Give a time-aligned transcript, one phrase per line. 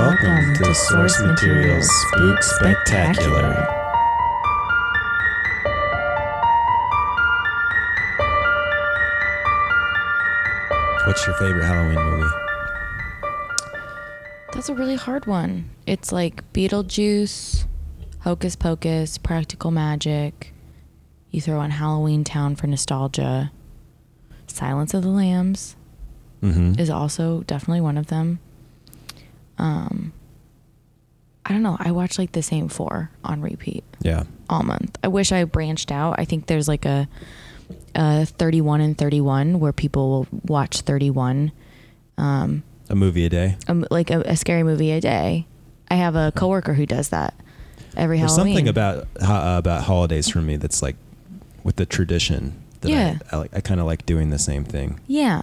[0.00, 3.66] Welcome to the Source Materials Spook Spectacular.
[11.06, 12.30] What's your favorite Halloween movie?
[14.52, 15.70] That's a really hard one.
[15.86, 17.64] It's like Beetlejuice,
[18.20, 20.52] Hocus Pocus, Practical Magic.
[21.30, 23.50] You throw on Halloween Town for nostalgia.
[24.46, 25.76] Silence of the Lambs
[26.42, 26.80] Mm-hmm.
[26.80, 28.38] is also definitely one of them.
[29.60, 30.12] Um,
[31.44, 31.76] I don't know.
[31.78, 34.24] I watch like the same four on repeat Yeah.
[34.48, 34.96] all month.
[35.04, 36.16] I wish I branched out.
[36.18, 37.08] I think there's like a,
[37.94, 41.52] a 31 and 31 where people will watch 31.
[42.18, 43.56] Um, A movie a day.
[43.68, 45.46] um, like a, a scary movie a day.
[45.90, 47.34] I have a coworker who does that
[47.96, 48.20] every holiday.
[48.20, 48.54] There's Halloween.
[48.56, 50.96] something about ho- about holidays for me that's like
[51.64, 52.62] with the tradition.
[52.82, 53.18] That Yeah.
[53.32, 55.00] I, I, I kind of like doing the same thing.
[55.06, 55.42] yeah.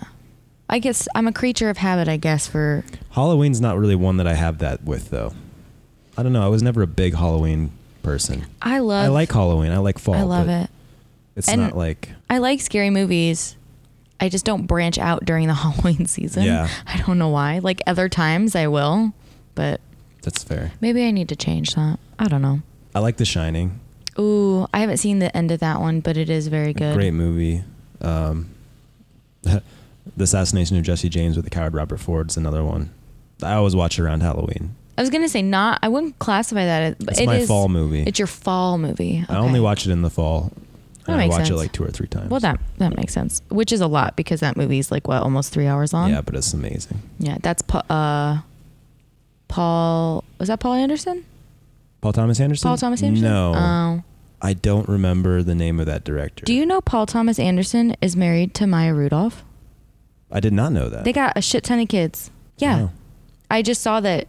[0.69, 2.07] I guess I'm a creature of habit.
[2.07, 5.33] I guess for Halloween's not really one that I have that with though.
[6.17, 6.43] I don't know.
[6.43, 7.71] I was never a big Halloween
[8.03, 8.45] person.
[8.61, 9.05] I love.
[9.05, 9.71] I like Halloween.
[9.71, 10.15] I like fall.
[10.15, 10.69] I love it.
[11.35, 13.55] It's And- not like I like scary movies.
[14.19, 16.43] I just don't branch out during the Halloween season.
[16.43, 16.67] Yeah.
[16.87, 17.59] I don't know why.
[17.59, 19.13] Like other times I will,
[19.55, 19.79] but
[20.23, 20.71] that's fair.
[20.81, 21.99] maybe I need to change that.
[22.17, 22.61] I don't know.
[22.95, 23.79] I like The Shining.
[24.19, 26.95] Ooh, I haven't seen the end of that one, but it is very good.
[26.95, 27.63] Great movie.
[28.01, 28.49] Um,
[30.15, 32.91] the Assassination of Jesse James with the coward Robert Ford is another one.
[33.43, 34.75] I always watch it around Halloween.
[34.97, 35.79] I was gonna say not.
[35.83, 36.81] I wouldn't classify that.
[36.81, 38.03] as It's it my is- fall movie.
[38.03, 39.23] It's your fall movie.
[39.29, 40.51] I only watch it in the fall.
[41.05, 42.29] That And I watch it like two or three times.
[42.29, 43.41] Well, that that makes sense.
[43.49, 46.09] Which is a lot because that movie's like what almost three hours long.
[46.09, 47.01] yeah, but it's amazing.
[47.19, 48.39] Yeah, that's uh,
[49.47, 50.23] Paul.
[50.39, 51.25] Was that Paul Anderson?
[52.01, 52.67] Paul Thomas Anderson.
[52.67, 53.27] Paul Thomas Anderson.
[53.27, 54.03] No, Oh.
[54.41, 56.45] I don't remember the name of that director.
[56.45, 59.43] Do you know Paul Thomas Anderson is married to Maya Rudolph?
[60.31, 61.03] I did not know that.
[61.03, 62.31] They got a shit ton of kids.
[62.57, 62.91] Yeah, Oh.
[63.49, 64.27] I just saw that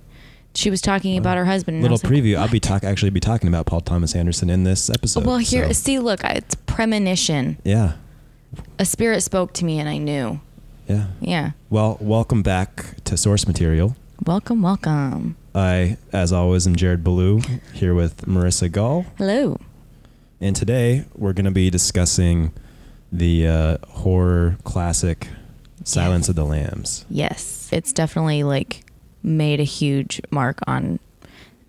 [0.54, 1.76] she was talking about her husband.
[1.76, 2.36] and Little was like, preview.
[2.36, 5.24] I'll be talk actually be talking about Paul Thomas Anderson in this episode.
[5.26, 7.58] well, here, so- see, look, it's premonition.
[7.64, 7.94] yeah,
[8.78, 10.40] A spirit spoke to me, and I knew.
[10.86, 11.06] yeah.
[11.20, 11.50] Yeah.
[11.70, 13.96] Well, welcome back to Source Material.
[14.24, 15.36] Welcome, welcome.
[15.54, 17.40] I, as always, am Jared Ballou
[17.72, 19.58] here with Marissa Gall, Hello.
[20.40, 22.52] and today we're going to be discussing
[23.10, 25.28] the uh, horror classic
[25.84, 27.04] Silence of the Lambs.
[27.10, 28.84] Yes, it's definitely like
[29.22, 30.98] made a huge mark on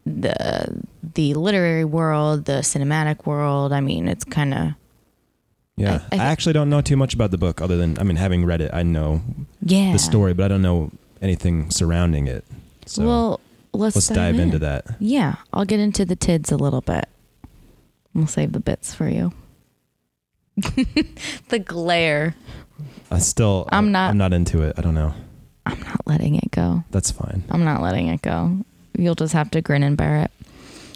[0.06, 0.82] the
[1.16, 3.72] the literary world, the cinematic world.
[3.74, 4.70] I mean, it's kind of
[5.76, 8.04] Yeah, I- I, I- actually don't know too much about the book, other than I
[8.04, 9.22] mean, having read it, I know
[9.62, 9.92] yeah.
[9.94, 10.92] the story, but I don't know
[11.22, 12.44] anything surrounding it.
[12.86, 13.40] So well,
[13.74, 14.42] let's let's dive in.
[14.42, 14.86] into that.
[15.00, 17.08] Yeah, I'll get into the tids a little bit.
[18.14, 19.32] We'll save the bits for you.
[20.58, 22.36] the glare.
[23.12, 24.76] I still, I'm not- I'm not into it.
[24.78, 25.14] I don't know.
[25.66, 26.84] I'm not letting it go.
[26.92, 27.44] That's fine.
[27.50, 28.58] I'm not letting it go.
[28.98, 30.32] You'll just have to grin and bear it.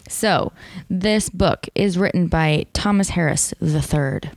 [0.10, 0.52] So,
[0.90, 4.30] this book is written by Thomas Harris III.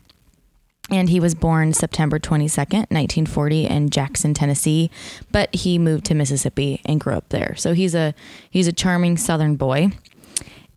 [0.89, 4.89] And he was born September 22nd, 1940 in Jackson, Tennessee,
[5.33, 7.55] but he moved to Mississippi and grew up there.
[7.57, 8.15] So he's a
[8.49, 9.91] he's a charming southern boy.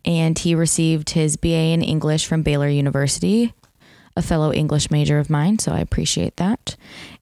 [0.04, 3.52] And he received his BA in English from Baylor University,
[4.16, 6.76] a fellow English major of mine, so I appreciate that.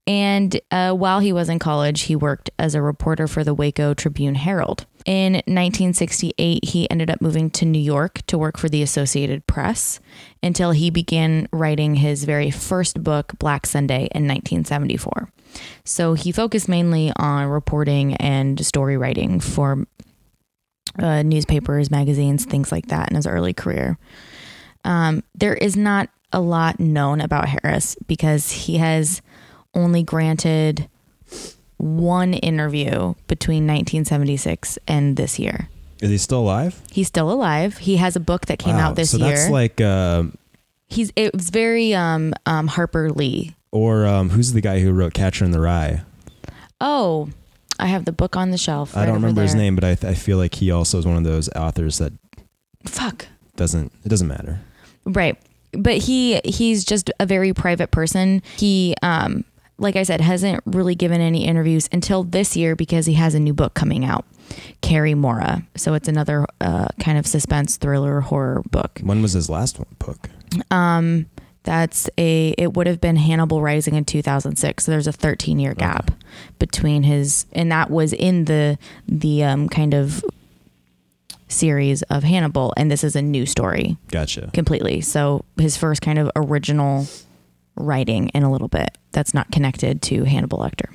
[0.06, 3.92] And uh, while he was in college, he worked as a reporter for the Waco
[3.92, 4.86] Tribune Herald.
[5.04, 10.00] In 1968, he ended up moving to New York to work for the Associated Press
[10.42, 15.30] until he began writing his very first book, Black Sunday, in 1974.
[15.84, 19.86] So he focused mainly on reporting and story writing for
[20.98, 23.98] uh, newspapers, magazines, things like that in his early career.
[24.84, 29.22] Um, there is not a lot known about Harris because he has
[29.74, 30.88] only granted
[31.76, 35.68] one interview between 1976 and this year.
[36.00, 36.80] Is he still alive?
[36.90, 37.78] He's still alive.
[37.78, 39.30] He has a book that came Wow, out this so year.
[39.36, 40.24] that's like, uh,
[40.90, 43.54] He's it was very um, um, Harper Lee.
[43.70, 46.00] or um, who's the guy who wrote Catcher in the Rye?
[46.80, 47.28] Oh,
[47.78, 48.96] I have the book on the shelf.
[48.96, 51.16] I right don't remember his name, but I, I feel like he also is one
[51.16, 52.12] of those authors that
[52.86, 53.26] Fuck.
[53.58, 53.92] Doesn't.
[54.04, 54.60] It doesn't matter.
[55.04, 55.36] Right.
[55.72, 58.40] But he he's just a very private person.
[58.56, 59.44] He um
[59.78, 63.40] like I said hasn't really given any interviews until this year because he has a
[63.40, 64.24] new book coming out.
[64.80, 65.62] Cari Mora.
[65.76, 69.00] So it's another uh, kind of suspense thriller horror book.
[69.02, 70.30] When was his last one book?
[70.70, 71.26] Um
[71.64, 74.84] that's a it would have been Hannibal Rising in 2006.
[74.84, 76.12] So there's a 13 year gap
[76.60, 80.24] between his and that was in the the um kind of
[81.48, 84.50] series of Hannibal and this is a new story Gotcha.
[84.52, 85.00] completely.
[85.00, 87.06] So his first kind of original
[87.76, 90.94] writing in a little bit that's not connected to Hannibal Lecter.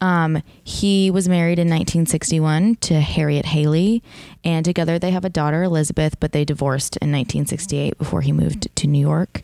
[0.00, 4.02] Um, he was married in 1961 to Harriet Haley,
[4.44, 8.68] and together they have a daughter, Elizabeth, but they divorced in 1968 before he moved
[8.76, 9.40] to New York.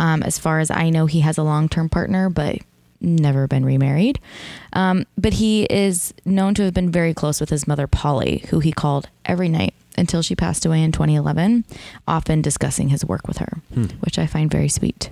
[0.00, 2.58] Um, as far as I know, he has a long term partner, but
[3.00, 4.18] never been remarried.
[4.72, 8.60] Um, but he is known to have been very close with his mother, Polly, who
[8.60, 11.64] he called every night until she passed away in 2011,
[12.06, 13.84] often discussing his work with her, Hmm.
[14.00, 15.10] which I find very sweet.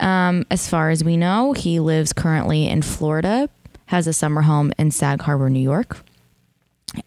[0.00, 3.48] Um, as far as we know, he lives currently in Florida,
[3.86, 5.98] has a summer home in Sag Harbor, New York.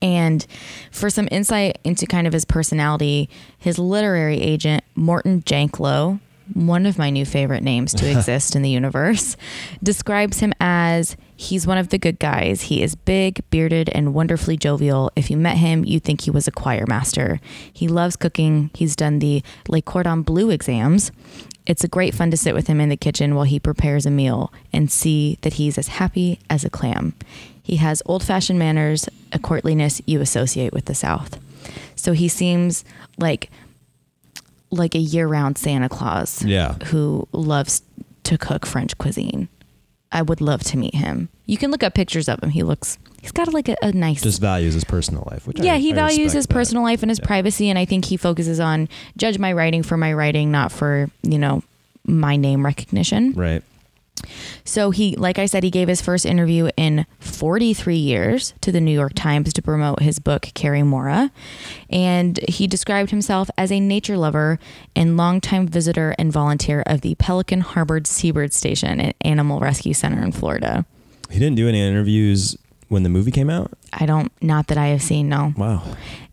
[0.02, 0.46] And
[0.92, 6.20] for some insight into kind of his personality, his literary agent, Morton Janklow,
[6.54, 9.36] one of my new favorite names to exist in the universe,
[9.82, 12.64] describes him as he's one of the good guys.
[12.64, 15.12] He is big, bearded, and wonderfully jovial.
[15.16, 17.40] If you met him, you'd think he was a choir master.
[17.72, 18.72] He loves cooking.
[18.74, 21.12] He's done the Le Cordon Bleu exams.
[21.66, 24.12] It's a great fun to sit with him in the kitchen while he prepares a
[24.12, 27.14] meal and see that he's as happy as a clam.
[27.62, 31.38] He has old fashioned manners, a courtliness you associate with the South.
[31.98, 32.86] So he seems
[33.18, 33.52] like
[34.70, 36.74] like a year round Santa Claus Yeah.
[36.86, 37.82] who loves
[38.24, 39.48] to cook French cuisine.
[40.12, 41.30] I would love to meet him.
[41.46, 42.50] You can look up pictures of him.
[42.50, 45.46] He looks he's got like a, a nice Just values his personal life.
[45.48, 46.54] Which yeah, I, he I values his that.
[46.54, 47.26] personal life and his Yeah.
[47.26, 48.88] privacy, and I think he focuses on
[49.18, 51.62] judge my writing for my writing, not for you know
[52.06, 53.34] my name recognition.
[53.34, 53.64] Right.
[54.66, 58.82] So he, like I said, he gave his first interview in 43 years to the
[58.82, 61.32] New York Times to promote his book Cari Mora,
[61.90, 64.60] and he described himself as a nature lover
[64.96, 70.24] and longtime visitor and volunteer of the Pelican Harbored Seabird Station at Animal Rescue Center
[70.24, 70.86] in Florida.
[71.30, 72.58] He didn't do any interviews
[72.90, 73.72] when the movie came out.
[73.94, 75.54] I don't, not that I have seen, no.
[75.58, 75.84] Wow.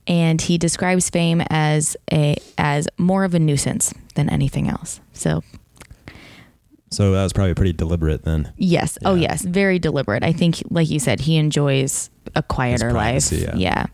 [0.06, 5.00] and he describes fame as a as more of a nuisance than anything else.
[5.12, 5.42] So
[6.94, 8.52] So that was probably pretty deliberate then.
[8.56, 10.22] yes, oh yes, very deliberate.
[10.22, 13.28] I think, like you said, he enjoys a quieter life.
[13.28, 13.86] privacy, yeah.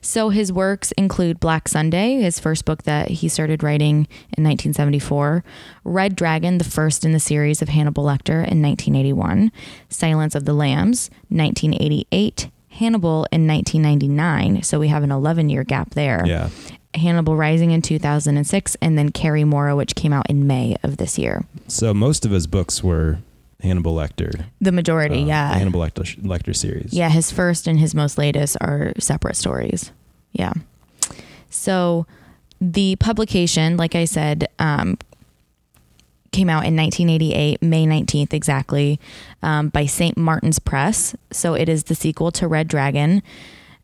[0.00, 5.44] So his works include Black Sunday, his first book that he started writing in 1974,
[5.84, 9.52] Red Dragon, the first in the series of Hannibal Lecter in 1981,
[9.88, 12.50] Silence of the Lambs, 1988.
[12.68, 16.22] Hannibal in 1999, so we have an 11 year gap there.
[16.26, 16.50] Yeah.
[16.94, 21.18] Hannibal Rising in 2006, and then Cari Mora, which came out in May of this
[21.18, 21.44] year.
[21.68, 23.18] So most of his books were
[23.60, 24.46] Hannibal Lecter.
[24.60, 25.52] The majority, uh, yeah.
[25.52, 26.92] the Hannibal Lecter, Lecter series.
[26.92, 29.92] Yeah, his first and his most latest are separate stories.
[30.32, 30.52] Yeah.
[31.50, 32.06] So
[32.60, 34.98] the publication, like I said, um,
[36.32, 39.00] came out in 1988, May 19th exactly,
[39.42, 40.16] um, by St.
[40.16, 41.16] Martin's Press.
[41.30, 43.22] So it is the sequel to Red Dragon.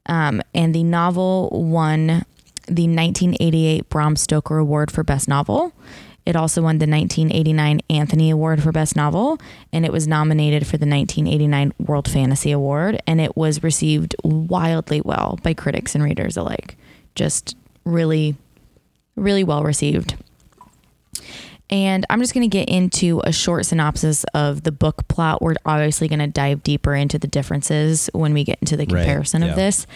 [0.07, 2.25] Um, and the novel won
[2.73, 5.73] the 1988 Bram Stoker Award for Best Novel.
[6.25, 9.39] It also won the 1989 Anthony Award for Best Novel,
[9.73, 15.01] and it was nominated for the 1989 World Fantasy Award, and it was received wildly
[15.01, 16.77] well by critics and readers alike.
[17.17, 18.37] Just really,
[19.17, 20.15] really well received.
[21.71, 25.41] And I'm just going to get into a short synopsis of the book plot.
[25.41, 29.01] We're obviously going to dive deeper into the differences when we get into the Right,
[29.01, 29.49] comparison yeah.
[29.49, 29.87] of this.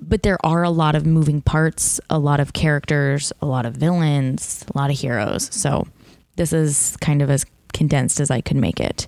[0.00, 3.74] But there are a lot of moving parts, a lot of characters, a lot of
[3.74, 5.48] villains, a lot of heroes.
[5.52, 5.86] So
[6.36, 9.06] this is kind of as condensed as I could make it.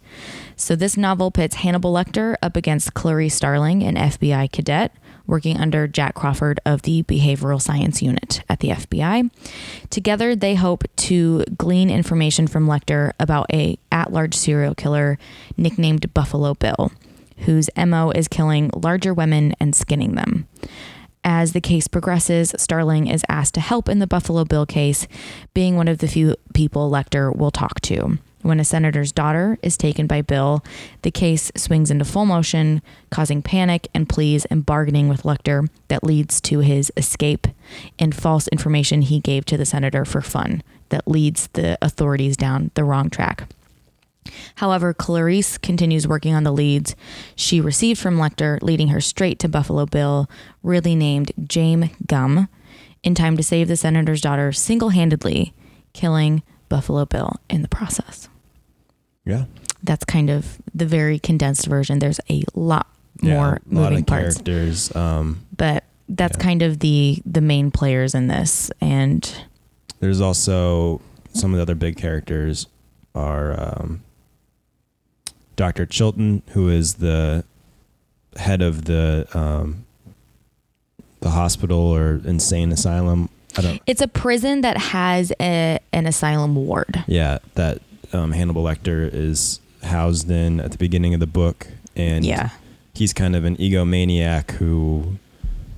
[0.56, 4.92] So this novel pits Hannibal Lecter up against Clarice Starling, an FBI cadet
[5.26, 9.30] working under Jack Crawford of the Behavioral Science Unit at the FBI.
[9.90, 15.18] Together, they hope to glean information from Lecter about a at-large serial killer
[15.56, 16.90] nicknamed Buffalo Bill,
[17.40, 20.47] whose MO is killing larger women and skinning them.
[21.30, 25.06] As the case progresses, Starling is asked to help in the Buffalo Bill case,
[25.52, 28.16] being one of the few people Lecter will talk to.
[28.40, 30.64] When a senator's daughter is taken by Bill,
[31.02, 32.80] the case swings into full motion,
[33.10, 37.46] causing panic and pleas and bargaining with Lecter that leads to his escape
[37.98, 42.70] and false information he gave to the senator for fun that leads the authorities down
[42.72, 43.50] the wrong track.
[44.56, 46.94] However, Clarice continues working on the leads
[47.36, 50.28] she received from Lecter, leading her straight to Buffalo Bill,
[50.62, 52.48] really named James Gumb,
[53.02, 55.52] in time to save the senator's daughter single handedly,
[55.92, 58.28] killing Buffalo Bill in the process.
[59.24, 59.44] Yeah.
[59.82, 61.98] That's kind of the very condensed version.
[62.00, 62.88] There's a lot
[63.22, 64.94] Yeah, more a lot moving of parts, characters.
[64.96, 66.42] Um, but that's Yeah.
[66.44, 68.70] kind of the the main players in this.
[68.80, 69.30] And
[70.00, 71.00] there's also
[71.32, 72.66] some of the other big characters
[73.14, 74.00] are um,
[75.58, 75.84] Dr.
[75.86, 77.44] Chilton, who is the
[78.36, 79.84] head of the um,
[81.20, 83.28] the hospital or insane asylum.
[83.56, 83.82] I don't.
[83.86, 87.02] it's a prison that has a, an asylum ward.
[87.08, 92.24] Yeah, that um, Hannibal Lecter is housed in at the beginning of the book, and
[92.24, 92.50] Yeah.
[92.94, 95.16] he's kind of an egomaniac who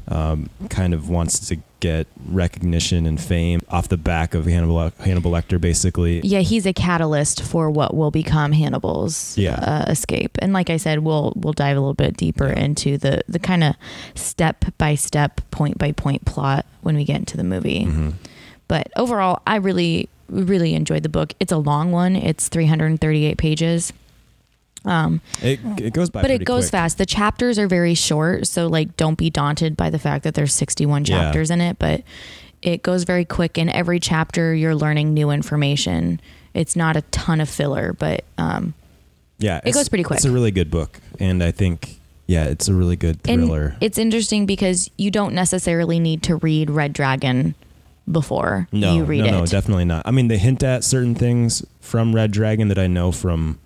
[0.08, 5.30] um, kind of wants to get recognition and fame off the back of Hannibal Hannibal
[5.32, 6.20] Lecter, basically.
[6.20, 9.54] Yeah, he's a catalyst for what will become Hannibal's Yeah.
[9.54, 10.36] uh, escape.
[10.40, 12.60] And like I said, we'll we'll dive a little bit deeper Yeah.
[12.64, 13.74] into the the kind of
[14.14, 17.84] step by step, point by point plot when we get into the movie.
[17.86, 18.12] Mhm.
[18.68, 21.34] But overall, I really really enjoyed the book.
[21.40, 22.14] It's a long one.
[22.14, 23.92] It's 338 pages.
[24.84, 26.70] Um, It it goes by, but it goes quick.
[26.72, 26.98] fast.
[26.98, 30.54] The chapters are very short, so like don't be daunted by the fact that there's
[30.54, 31.18] 61 Yeah.
[31.20, 32.02] chapters in it, but
[32.62, 36.20] it goes very quick in every chapter you're learning new information.
[36.54, 38.74] It's not a ton of filler, but um
[39.38, 40.18] Yeah, It goes pretty quick.
[40.18, 43.74] It's a really good book, and I think yeah, it's a really good and thriller.
[43.80, 47.54] it's interesting because you don't necessarily need to read Red Dragon
[48.10, 49.30] before no, you read no, it.
[49.32, 50.02] no, definitely not.
[50.06, 53.58] I mean, they hint at certain things from Red Dragon that I know from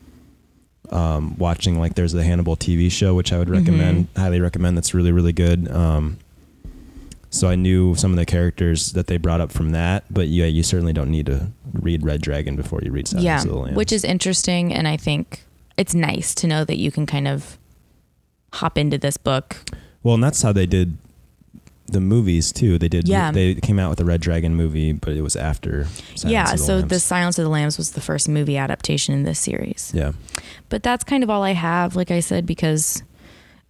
[0.91, 1.79] um, watching.
[1.79, 4.21] Like, there's the Hannibal TV show, which I would recommend, Mm-hmm.
[4.21, 4.76] highly recommend.
[4.76, 5.71] That's really, really good.
[5.71, 6.19] Um,
[7.31, 10.47] so I knew some of the characters that they brought up from that, but yeah,
[10.47, 13.57] you certainly don't need to read Red Dragon before you read Silence yeah, of the
[13.57, 13.76] Lambs.
[13.76, 15.43] which is interesting and I think
[15.76, 17.59] it's nice to know that you can kind of
[18.53, 19.57] hop into this book
[20.05, 20.97] well, and that's how they did
[21.87, 22.79] the movies too.
[22.79, 23.09] They did.
[23.09, 23.31] Yeah.
[23.31, 25.85] They came out with the Red Dragon movie, but it was after.
[25.85, 26.88] Silence yeah, the so Lambs.
[26.88, 29.93] the Silence of the Lambs was the first movie adaptation in this series.
[29.95, 30.12] Yeah.
[30.69, 33.03] But that's kind of all I have, like I said, because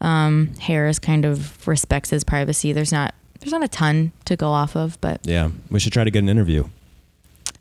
[0.01, 2.73] um, Harris kind of respects his privacy.
[2.73, 6.05] There's not there's not a ton to go off of, but Yeah, we should try
[6.05, 6.65] to get an interview.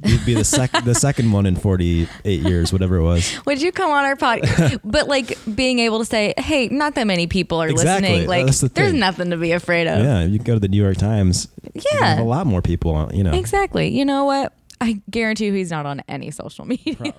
[0.03, 3.39] You'd be the second, the second one in forty eight years, whatever it was.
[3.45, 4.79] would you come on our podcast?
[4.85, 8.09] but like being able to say, hey, not that many people are Exactly.
[8.09, 8.27] listening.
[8.27, 8.99] Like the there's thing.
[8.99, 9.99] nothing to be afraid of.
[10.03, 11.47] Yeah, you go to the New York Times.
[11.73, 12.21] Yeah.
[12.21, 12.91] a lot more people.
[12.95, 13.89] On, you know, Exactly.
[13.89, 14.53] You know what?
[14.81, 17.13] I guarantee you he's not on any social media.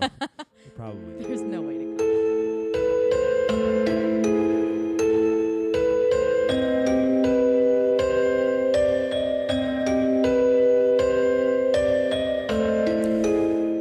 [0.77, 1.25] probably.
[1.27, 1.84] There's no way to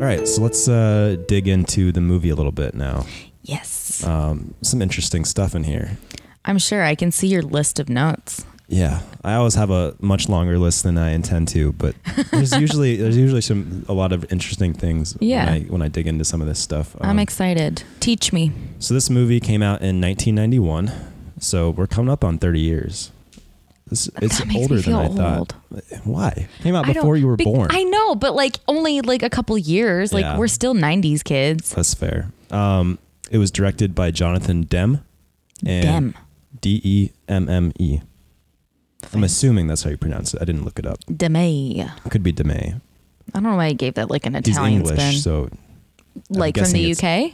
[0.03, 3.05] All right, so let's uh, dig into the movie a little bit now.
[3.43, 4.03] Yes.
[4.05, 5.98] Um, some interesting stuff in here.
[6.43, 8.45] I'm sure I can see your list of notes.
[8.67, 11.95] Yeah, I always have a much longer list than I intend to, but
[12.31, 15.45] there's usually there's usually some a lot of interesting things Yeah.
[15.45, 16.98] when I when I dig into some of this stuff.
[17.00, 17.83] I'm Um, excited.
[18.01, 18.51] Teach me.
[18.79, 20.91] So this movie came out in 1991.
[21.39, 23.13] So we're coming up on 30 years.
[23.93, 25.38] This, it's older than I thought.
[25.38, 25.55] old.
[26.03, 26.47] Why?
[26.62, 27.67] Came out before you were be- born.
[27.71, 30.12] I know, but like only like a couple years.
[30.12, 30.38] Like Yeah.
[30.38, 31.71] we're still 90s kids.
[31.73, 32.31] That's fair.
[32.51, 32.97] Um,
[33.31, 35.01] it was directed by Jonathan Demme.
[35.63, 36.13] Dem.
[36.62, 38.00] D E M M E.
[39.13, 40.41] I'm assuming that's how you pronounce it.
[40.41, 41.00] I didn't look it up.
[41.15, 41.89] Deme.
[42.09, 42.51] Could be Deme.
[42.51, 45.19] I don't know why I gave that like an He's Italian English, spin.
[45.21, 45.50] so
[46.29, 47.03] like from the UK?
[47.03, 47.33] it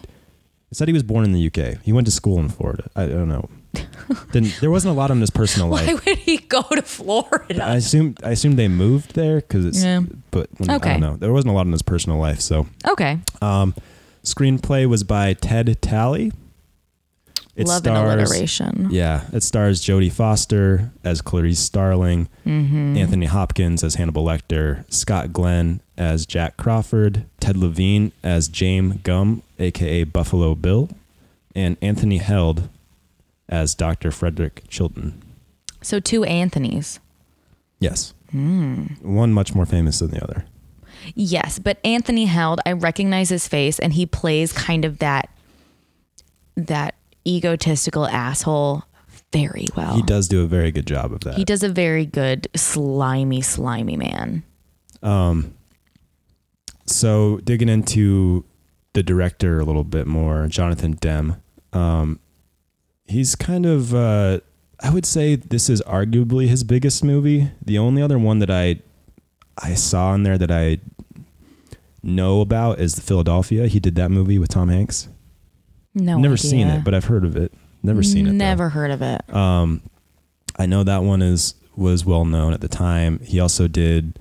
[0.73, 1.81] said he was born in the UK.
[1.83, 2.89] He went to school in Florida.
[2.95, 3.49] I don't know.
[4.31, 5.87] Didn't, there wasn't a lot in his personal life.
[5.87, 7.63] Why would he go to Florida?
[7.63, 9.83] I assume I assume they moved there because it's.
[9.83, 10.01] Yeah.
[10.31, 11.15] But when, I don't know.
[11.17, 12.41] There wasn't a lot in his personal life.
[12.41, 13.19] So okay.
[13.41, 13.75] um,
[14.23, 16.31] screenplay was by Ted Tally.
[17.55, 18.87] It Love stars, alliteration.
[18.89, 22.95] Yeah, it stars Jodie Foster as Clarice Starling, Mm-hmm.
[22.95, 29.43] Anthony Hopkins as Hannibal Lecter, Scott Glenn as Jack Crawford, Ted Levine as James Gumb,
[29.59, 30.89] aka Buffalo Bill,
[31.53, 32.69] and Anthony Heald
[33.49, 34.11] as Dr.
[34.11, 35.21] Frederick Chilton.
[35.81, 36.99] So two Anthony's.
[37.79, 38.83] Yes, Hmm.
[39.01, 40.45] one much more famous than the other.
[41.15, 45.29] Yes, but Anthony Heald, I recognize his face and he plays kind of that
[46.55, 48.83] that egotistical asshole
[49.31, 49.95] very well.
[49.95, 51.35] He does do a very good job of that.
[51.35, 54.43] He does a very good slimy slimy man.
[55.01, 55.53] Um,
[56.85, 58.43] so digging into
[58.93, 61.37] the director a little bit more, Jonathan Demme.
[61.73, 62.19] Um,
[63.09, 64.39] he's kind of, uh,
[64.81, 67.51] I would say this is arguably his biggest movie.
[67.63, 68.79] The only other one that I,
[69.61, 70.77] I saw in there that I
[72.01, 73.67] know about is the Philadelphia.
[73.67, 75.09] He did that movie with Tom Hanks.
[75.93, 76.49] No, Never idea.
[76.49, 77.51] seen it, but I've heard of it.
[77.83, 78.29] Never seen it.
[78.31, 78.35] though.
[78.37, 79.33] Never heard of it.
[79.33, 79.81] Um,
[80.57, 83.19] I know that one is was well known at the time.
[83.19, 84.19] He also did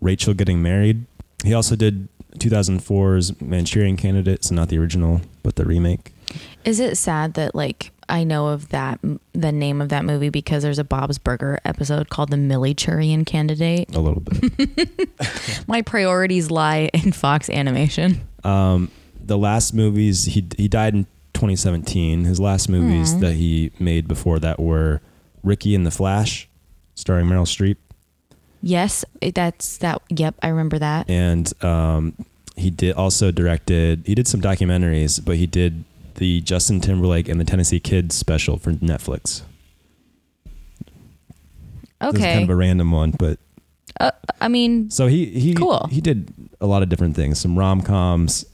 [0.00, 1.06] Rachel Getting Married.
[1.42, 6.12] He also did 2004's Manchurian Candidate, so not the original, but the remake.
[6.64, 9.00] Is it sad that like I know of that
[9.32, 13.94] the name of that movie because there's a Bob's Burger episode called The Militarian Candidate.
[13.94, 15.08] A little bit.
[15.68, 18.26] My priorities lie in Fox Animation.
[18.44, 18.90] um,
[19.24, 22.24] the last movies he he died in 2017.
[22.24, 23.18] His last movies Aw.
[23.18, 25.00] that he made before that were
[25.44, 26.48] Ricki and the Flash,
[26.94, 27.76] starring Meryl Streep,
[28.62, 30.02] Yes, that's that.
[30.08, 31.08] Yep, I remember that.
[31.08, 32.14] and um,
[32.56, 34.02] he did also directed.
[34.06, 35.84] He did some documentaries, but he did
[36.18, 39.42] the Justin Timberlake and the Tennessee Kids special for Netflix.
[42.00, 42.12] Okay.
[42.12, 43.38] This is kind of a random one, but
[44.00, 45.88] uh, I mean, so he he Cool.
[45.90, 48.44] he did a lot of different things, some rom coms,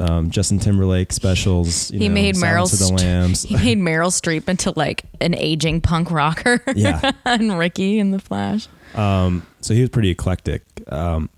[0.00, 1.90] um, Justin Timberlake specials.
[1.92, 3.42] You He know, made Meryl Lambs.
[3.44, 6.60] he made Meryl Streep into like an aging punk rocker.
[6.74, 7.12] Yeah.
[7.24, 8.66] and Ricki in the Flash.
[8.94, 10.62] Um, so he was pretty eclectic.
[10.90, 11.30] Um,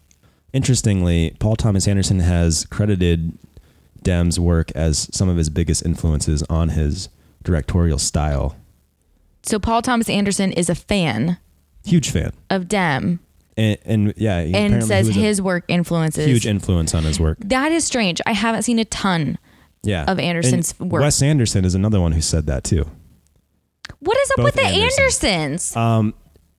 [0.54, 3.32] interestingly, Paul Thomas Anderson has credited
[4.02, 7.08] Dem's work as some of his biggest influences on his
[7.42, 8.56] directorial style.
[9.42, 11.38] So Paul Thomas Anderson is a fan
[11.84, 13.20] Huge fan, of Dem
[13.56, 16.26] and, and yeah, and says his work influences.
[16.26, 17.38] huge influence on his work.
[17.40, 18.20] that is strange.
[18.26, 19.38] I haven't seen a ton.
[19.82, 21.00] Yeah, Of Anderson's And work.
[21.00, 22.86] Wes Anderson is another one who said that too.
[24.00, 25.24] What is up Both with the Andersons.
[25.24, 25.76] Andersons?
[25.76, 26.14] Um,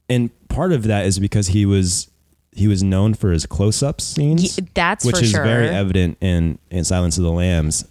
[0.09, 2.09] and part of that is because he was
[2.53, 5.43] he was known for his close-up scenes, Ye- that's which is sure.
[5.43, 7.85] very evident in in Silence of the Lambs,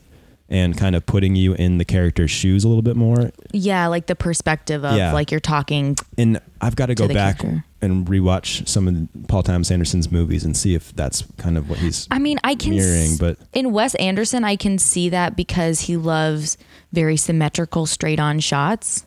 [0.48, 3.30] and kind of putting you in the character's shoes a little bit more.
[3.52, 5.12] yeah, like the perspective of Yeah.
[5.12, 5.96] like you're talking.
[6.18, 7.64] And I've got to go back character.
[7.80, 11.78] and rewatch some of Paul Thomas Anderson's movies and see if that's kind of what
[11.78, 13.12] he's I mean, I can mirroring.
[13.12, 16.58] s- But in Wes Anderson, I can see that because he loves
[16.92, 19.06] very symmetrical, straight on shots.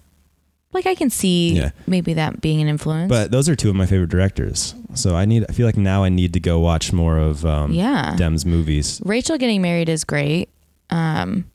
[0.73, 1.71] Like I can see Yeah.
[1.87, 3.09] maybe that being an influence.
[3.09, 4.73] but those are two of my favorite directors.
[4.95, 7.71] So I need I feel like now I need to go watch more of um,
[7.71, 9.01] yeah, Dem's movies.
[9.05, 10.49] Rachel getting married is great.
[10.89, 11.45] Um,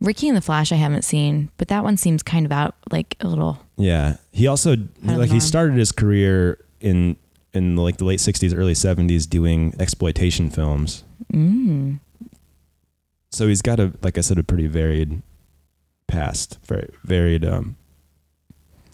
[0.00, 3.16] Ricki and the Flash, I haven't seen, but that one seems kind of out like
[3.20, 3.58] a little.
[3.78, 7.16] Yeah, he also like he started his career in
[7.54, 11.02] in like the late '60s, early '70s doing exploitation films.
[11.32, 12.00] Mm.
[13.30, 15.22] So he's got a like I said a pretty varied
[16.08, 17.76] past, very varied um,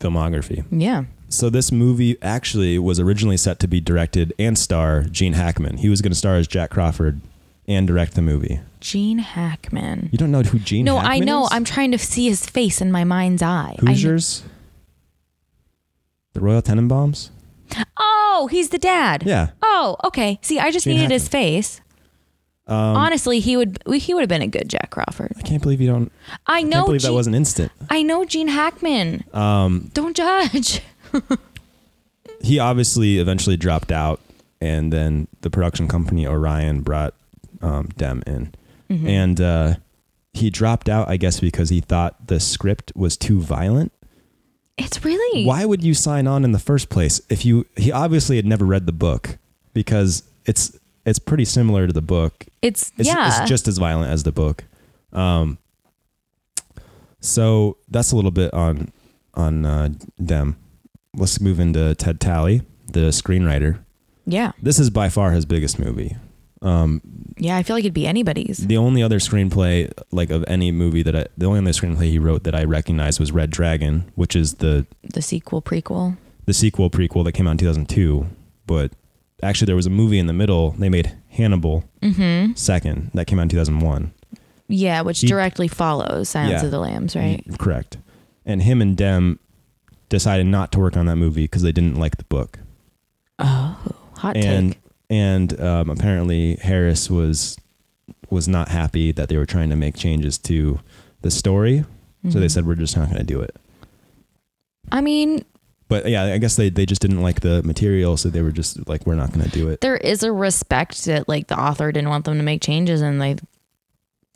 [0.02, 0.64] filmography.
[0.71, 1.04] Yeah.
[1.28, 5.78] So this movie actually was originally set to be directed and star Gene Hackman.
[5.78, 7.21] He was going to star as Jack Crawford
[7.66, 8.61] and direct the movie.
[8.80, 10.11] Gene Hackman.
[10.12, 10.85] You don't know who Gene?
[10.85, 11.44] no, I know.
[11.44, 11.50] is?
[11.52, 13.76] I'm trying to see his face in my mind's eye.
[13.81, 14.40] Hoosiers.
[14.40, 14.50] kn-
[16.35, 17.31] The Royal Tenenbaums.
[17.96, 19.22] Oh, he's the dad.
[19.24, 19.50] Yeah.
[19.62, 20.38] Oh, okay.
[20.42, 21.81] See, I just Gene needed his face.
[22.68, 25.33] Um, Honestly, he would he would have been a good Jack Crawford.
[25.37, 26.12] I can't believe you don't.
[26.46, 26.70] I I know.
[26.70, 27.72] can't believe Gene, that wasn't instant.
[27.90, 29.25] I know Gene Hackman.
[29.35, 30.81] Um, Don't judge.
[32.40, 34.20] he obviously eventually dropped out,
[34.61, 37.14] and then the production company Orion brought
[37.61, 38.55] um, Dem in,
[38.90, 39.07] Mm-hmm.
[39.07, 39.75] and uh,
[40.35, 43.90] he dropped out, I guess, because he thought the script was too violent.
[44.77, 47.66] It's really Why would you sign on in the first place if you?
[47.77, 49.38] He obviously had never read the book
[49.72, 52.46] because it's it's pretty similar to the book.
[52.62, 53.40] It's, It's, yeah.
[53.40, 54.64] it's just as violent as the book.
[55.12, 55.58] Um,
[57.20, 58.92] so that's a little bit on
[59.34, 59.88] on uh,
[60.24, 60.56] Dem.
[61.14, 62.62] Let's move into Ted Tally,
[62.92, 63.78] the screenwriter.
[64.26, 64.52] yeah.
[64.60, 66.16] This is by far his biggest movie.
[66.62, 67.00] Um,
[67.38, 67.56] Yeah.
[67.56, 68.58] I feel like it'd be anybody's.
[68.58, 72.18] the only other screenplay, like of any movie that I, the only other screenplay he
[72.18, 76.16] wrote that I recognize was Red Dragon, which is the The sequel, prequel.
[76.46, 78.26] the sequel prequel that came out in 2002.
[78.66, 78.92] But
[79.42, 80.70] actually, there was a movie in the middle.
[80.72, 82.55] They made Hannibal Mm-hmm.
[82.55, 84.12] second that came out in 2001.
[84.68, 86.64] Yeah, which He- directly follows Silence Yeah.
[86.66, 87.42] of the Lambs, right?
[87.46, 87.98] Y- Correct.
[88.46, 89.38] And him and Dem
[90.09, 92.59] decided not to work on that movie because they didn't like the book.
[93.38, 93.76] Oh,
[94.16, 94.81] hot and take.
[95.11, 97.57] and um, apparently Harris was
[98.31, 100.81] was not happy that they were trying to make changes to
[101.20, 101.85] the story.
[102.31, 102.50] So they Mhm.
[102.50, 103.55] said we're just not going to do it.
[104.90, 105.44] I mean,
[105.92, 108.88] But yeah, I guess they, they just didn't like the material, so they were just
[108.88, 109.81] like, we're not going to do it.
[109.81, 113.20] there is a respect that like the author didn't want them to make changes, and
[113.20, 113.37] they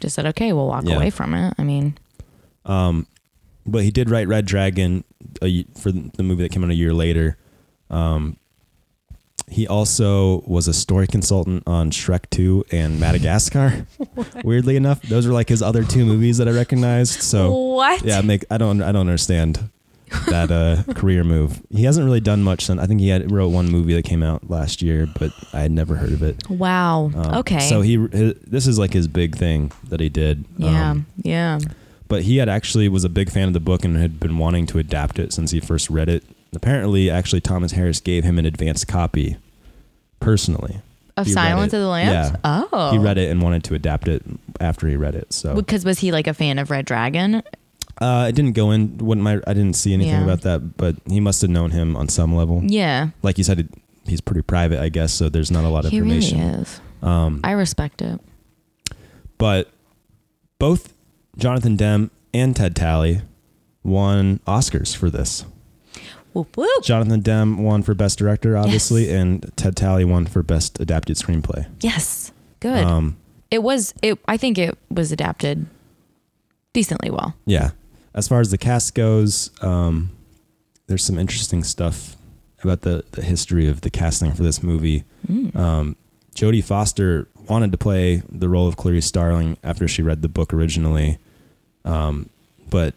[0.01, 0.97] just said, "Okay, we'll walk Yeah.
[0.97, 1.97] away from it." I mean,
[2.65, 3.07] Um,
[3.67, 5.05] but he did write Red Dragon
[5.43, 7.37] a, for the movie that came out a year later.
[7.91, 8.37] Um,
[9.49, 13.87] he also was a story consultant on Shrek 2 and Madagascar.
[14.45, 17.23] Weirdly enough, those are like his other two movies that I recognized.
[17.23, 18.03] So what?
[18.03, 19.71] yeah, make I don't I don't understand
[20.29, 21.61] that uh, career move.
[21.71, 22.65] He hasn't really done much.
[22.67, 25.61] Since, I think he had wrote one movie that came out last year, but I
[25.61, 26.49] had never heard of it.
[26.49, 27.11] Wow.
[27.15, 27.61] Um, okay.
[27.61, 30.45] So he his, this is like his big thing that he did.
[30.57, 31.59] yeah, Um, yeah.
[32.09, 34.67] but he had actually was a big fan of the book and had been wanting
[34.67, 36.25] to adapt it since he first read it.
[36.55, 39.37] Apparently, actually, Thomas Harris gave him an advanced copy
[40.21, 40.81] personally.
[41.17, 42.39] Of he Silence of the Lambs.
[42.45, 42.67] Yeah.
[42.73, 44.23] Oh, He read it and wanted to adapt it
[44.61, 45.33] after he read it.
[45.33, 47.43] So because was he like a fan of Red Dragon?
[48.01, 48.99] Uh, it didn't go in.
[48.99, 50.25] Wouldn't my I didn't see anything Yeah.
[50.25, 52.63] about that, but he must have known him on some level.
[52.65, 53.69] Yeah, Like you said, it,
[54.07, 55.13] he's pretty private, I guess.
[55.13, 56.41] So there's not a lot of he really information.
[56.61, 56.81] is.
[57.03, 58.21] Um, I respect it.
[59.39, 59.71] but
[60.59, 60.93] both
[61.39, 63.21] Jonathan Demme and Ted Tally
[63.83, 65.45] won Oscars for this.
[66.33, 66.85] Whoop whoop.
[66.85, 71.67] Jonathan Demme won for Best Director, obviously, and Ted Tally won for Best Adapted Screenplay.
[71.81, 72.31] Yes.
[72.61, 72.85] Good.
[72.85, 73.17] Um,
[73.51, 74.19] it was it.
[74.29, 75.67] I think it was adapted
[76.75, 77.35] decently well.
[77.47, 77.71] Yeah.
[78.17, 80.11] As far as the cast goes, um,
[80.87, 82.17] there's some interesting stuff
[82.65, 85.05] about the, the history of the casting for this movie.
[85.55, 85.97] Um,
[86.35, 90.53] Jodie Foster wanted to play the role of Clarice Starling after she read the book
[90.55, 91.19] originally,
[91.85, 92.31] um,
[92.71, 92.95] but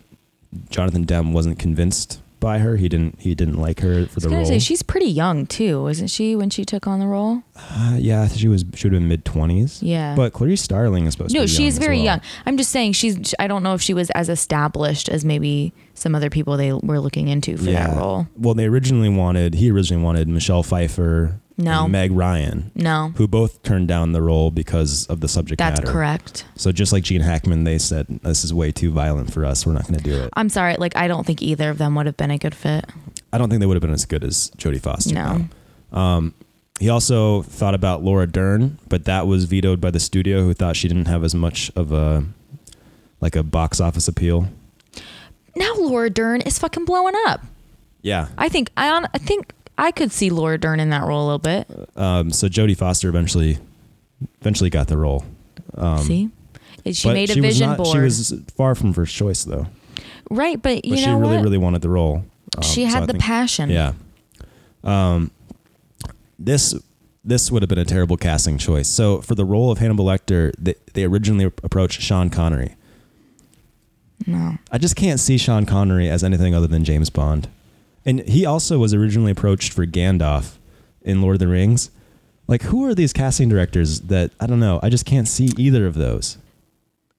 [0.69, 2.75] Jonathan Demme wasn't convinced by her.
[2.77, 3.19] He didn't.
[3.19, 4.45] He didn't like her for the role.
[4.45, 6.35] say she's pretty young too, isn't she?
[6.35, 8.65] When she took on the role, uh, yeah, I think she was.
[8.75, 9.81] She would have been mid twenties.
[9.83, 10.15] yeah.
[10.15, 11.39] But Clarice Starling is supposed to be.
[11.39, 12.05] no, she's young very well.
[12.05, 12.21] young.
[12.45, 13.33] I'm just saying she's.
[13.39, 16.99] I don't know if she was as established as maybe some other people they were
[16.99, 18.27] looking into for that role.
[18.37, 19.55] Well, they originally wanted.
[19.55, 21.39] He originally wanted Michelle Pfeiffer.
[21.59, 21.89] No.
[21.89, 22.71] Meg Ryan.
[22.73, 25.85] No, who both turned down the role because of the subject that's matter.
[25.87, 26.45] That's correct.
[26.55, 29.65] So just like Gene Hackman, they said this is way too violent for us.
[29.65, 30.29] We're not going to do it.
[30.33, 30.77] I'm sorry.
[30.77, 32.85] Like I don't think either of them would have been a good fit.
[33.33, 35.13] I don't think they would have been as good as Jodie Foster.
[35.13, 35.47] No.
[35.91, 35.97] no.
[35.97, 36.33] Um,
[36.79, 40.77] he also thought about Laura Dern, but that was vetoed by the studio, who thought
[40.77, 42.23] she didn't have as much of a
[43.19, 44.47] like a box office appeal.
[45.57, 47.41] Now Laura Dern is fucking blowing up.
[48.01, 48.29] Yeah.
[48.37, 49.07] I think I on.
[49.13, 51.67] I think I could see Laura Dern in that role a little bit.
[51.95, 53.57] Um, so Jodie Foster eventually
[54.41, 55.23] eventually got the role.
[55.75, 56.29] Um, see,
[56.91, 57.91] she made a she was vision not- board.
[57.95, 59.67] She was far from first choice though.
[60.29, 61.43] right, but But you she really, what?
[61.43, 62.25] really wanted the role.
[62.57, 63.69] Um, she had I the think- passion.
[63.69, 63.93] Yeah.
[64.83, 65.31] Um,
[66.37, 66.73] this
[67.23, 68.87] this would have been a terrible casting choice.
[68.87, 72.75] So for the role of Hannibal Lecter, they, they originally approached Sean Connery.
[74.25, 74.57] No.
[74.71, 77.47] I just can't see Sean Connery as anything other than James Bond.
[78.09, 80.57] And he also was originally approached for Gandalf
[81.03, 81.91] in Lord of the Rings.
[82.47, 84.79] Like, who are these casting directors that I don't know?
[84.81, 86.37] I just can't see either of those.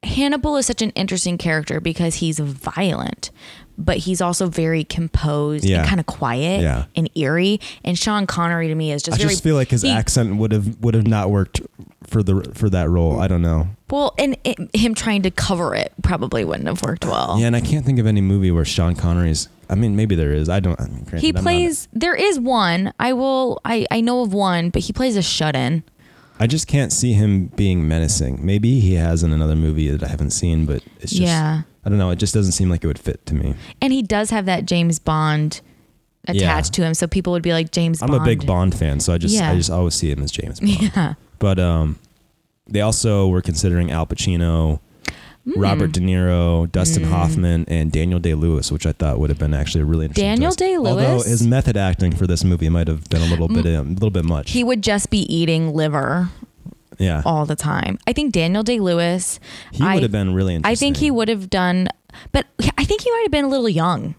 [0.02, 3.30] Hannibal is such an interesting character because he's violent,
[3.76, 5.80] but he's also very composed Yeah.
[5.80, 6.86] and kind of quiet Yeah.
[6.96, 7.60] and eerie.
[7.84, 10.36] And Sean Connery to me is just I very just feel like his he- accent
[10.36, 11.60] would have would have not worked
[12.04, 13.20] for the for that role.
[13.20, 13.68] I don't know.
[13.90, 17.36] well, and it, him trying to cover it probably wouldn't have worked well.
[17.38, 19.48] Yeah, and I can't think of any movie where Sean Connery's.
[19.70, 20.48] I mean, maybe there is.
[20.48, 20.78] I don't.
[20.80, 21.88] I mean, granted, He I'm not- plays.
[21.92, 22.92] There is one.
[22.98, 23.60] I will.
[23.64, 25.84] I I know of one, but he plays a shut-in.
[26.38, 28.44] I just can't see him being menacing.
[28.44, 31.22] Maybe he has in another movie that I haven't seen, but it's just.
[31.22, 31.62] Yeah.
[31.84, 32.10] I don't know.
[32.10, 33.54] It just doesn't seem like it would fit to me.
[33.80, 35.60] And he does have that James Bond
[36.28, 38.02] attached to him, so people would be like James.
[38.02, 38.22] I'm Bond.
[38.22, 39.50] a big Bond fan, so I just Yeah.
[39.50, 40.80] I just always see him as James Bond.
[40.96, 41.14] Yeah.
[41.38, 41.98] But um,
[42.68, 44.80] they also were considering Al Pacino,
[45.44, 45.58] Hmm.
[45.58, 49.54] Robert De Niro, Dustin Hoffman, and Daniel Day Lewis, which I thought would have been
[49.54, 50.26] actually a really interesting.
[50.26, 50.52] Daniel.
[50.52, 51.06] Day-Lewis?
[51.06, 54.10] although his method acting for this movie might have been a little bit a little
[54.10, 54.50] bit much.
[54.50, 56.28] He would just be eating liver
[56.98, 57.98] yeah, all the time.
[58.06, 59.40] I think Daniel Day Lewis.
[59.72, 60.72] he would have been really interesting.
[60.72, 61.88] I think he would have done,
[62.32, 64.14] but I think he might have been a little young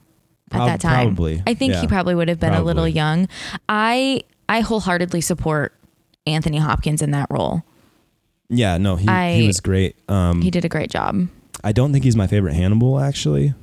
[0.51, 1.09] at that time.
[1.09, 1.81] probably, I think yeah.
[1.81, 3.27] he probably would have been a little young.
[3.69, 5.75] I I wholeheartedly support
[6.25, 7.63] Anthony Hopkins in that role.
[8.53, 9.95] Yeah, no, he, I- he was great.
[10.09, 11.27] Um, He did a great job.
[11.63, 13.53] I don't think he's my favorite Hannibal, actually.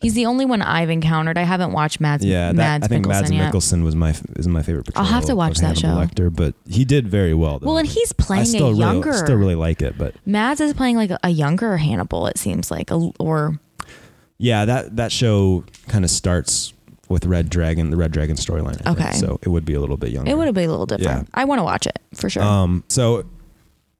[0.00, 1.38] He's the only one I've encountered.
[1.38, 2.24] I haven't watched Mads.
[2.24, 3.52] Yeah, that, Mads I think Mikkelsen Mads yet.
[3.52, 4.90] Mikkelsen was my f- is my favorite.
[4.96, 6.14] I'll have to watch of that Hannibal show.
[6.24, 7.58] Lecter, but he did very well.
[7.58, 7.68] Though.
[7.68, 9.12] Well, and he's I playing still a really, younger.
[9.14, 12.26] still really like it, but Mads is playing like a, a younger Hannibal.
[12.26, 13.58] It seems like, a, or
[14.36, 16.74] yeah, that that show kind of starts
[17.08, 18.80] with Red Dragon, the Red Dragon storyline.
[18.86, 19.12] I think, Okay.
[19.16, 20.30] so it would be a little bit younger.
[20.30, 21.22] it would have been a little different.
[21.28, 21.40] Yeah.
[21.40, 22.42] I want to watch it for sure.
[22.42, 23.24] Um, so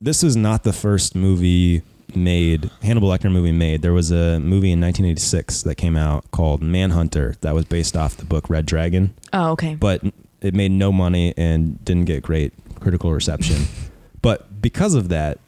[0.04, 1.82] this is not the first movie
[2.14, 3.80] made Hannibal Lecter movie made.
[3.82, 8.16] There was a movie in 1986 that came out called Manhunter that was based off
[8.16, 9.14] the book Red Dragon.
[9.32, 9.74] oh, okay.
[9.74, 10.02] but
[10.42, 13.64] it made no money and didn't get great critical reception.
[14.22, 15.38] but because of that,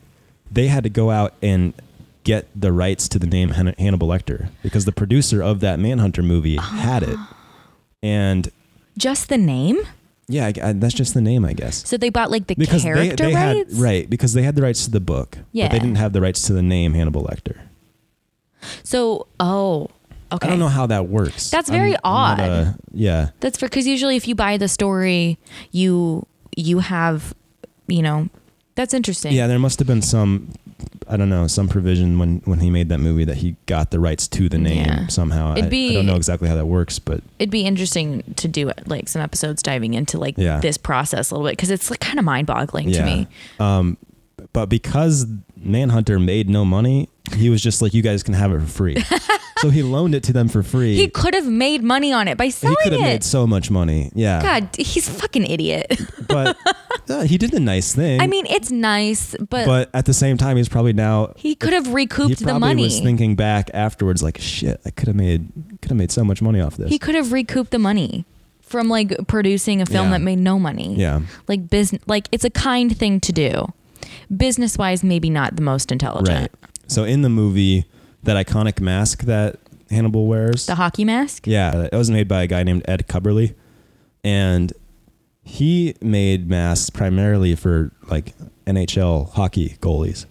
[0.50, 1.74] they had to go out and
[2.24, 6.22] get the rights to the name Han- Hannibal Lecter because the producer of that Manhunter
[6.22, 7.16] movie had it.
[7.18, 7.36] Ah.
[8.02, 8.50] And
[8.96, 9.78] Just the name.
[10.28, 11.86] Yeah, I, I, that's just the name, I guess.
[11.88, 13.72] So they bought like the Because character they rights.
[13.72, 15.66] had right because they had the rights to the book, Yeah.
[15.68, 17.56] but they didn't have the rights to the name Hannibal Lecter.
[18.82, 19.88] So oh,
[20.32, 20.46] okay.
[20.46, 21.50] I don't know how that works.
[21.50, 22.40] That's very not odd.
[22.40, 25.38] a- yeah, That's for because usually if you buy the story,
[25.72, 27.34] you you have,
[27.86, 28.28] you know,
[28.74, 29.32] that's interesting.
[29.32, 30.48] Yeah, there must have been some,
[31.08, 34.00] I don't know, some provision when when he made that movie that he got the
[34.00, 35.06] rights to the name Yeah.
[35.06, 35.50] somehow.
[35.50, 38.48] I, It'd I be- don't know exactly how that works, but It'd be interesting to
[38.48, 40.58] do it like some episodes diving into like Yeah.
[40.60, 42.98] this process a little bit because it's like kind of mind boggling yeah.
[42.98, 43.26] to me.
[43.60, 43.96] Um,
[44.52, 48.60] but because Manhunter made no money, he was just like, "You guys can have it
[48.60, 48.96] for free."
[49.58, 50.94] so he loaned it to them for free.
[50.94, 53.46] He could have made money on it by selling He selling could have made so
[53.46, 54.12] much money.
[54.14, 56.00] Yeah, God, he's a fucking idiot.
[56.28, 56.56] but
[57.08, 58.20] uh, he did the nice thing.
[58.20, 61.72] I mean, it's nice, but, but at the same time, he's probably now he could
[61.72, 62.82] have he recouped probably the money.
[62.84, 65.48] was thinking back afterwards, like, "Shit, I could have made
[65.80, 68.24] could have made so much money off this." he could have recouped the money
[68.60, 70.10] from like producing a film Yeah.
[70.18, 70.94] that made no money.
[70.96, 71.20] yeah.
[71.46, 73.72] Like business like it's a kind thing to do.
[74.34, 76.50] business wise, maybe not the most intelligent.
[76.52, 76.70] Right.
[76.88, 77.84] So in the movie,
[78.24, 79.58] that iconic mask that
[79.90, 80.66] Hannibal wears.
[80.66, 81.46] The hockey mask.
[81.46, 83.54] Yeah, it was made by a guy named Ed Cubberley,
[84.24, 84.72] and
[85.46, 88.34] he made masks primarily for like
[88.66, 90.26] NHL hockey goalies.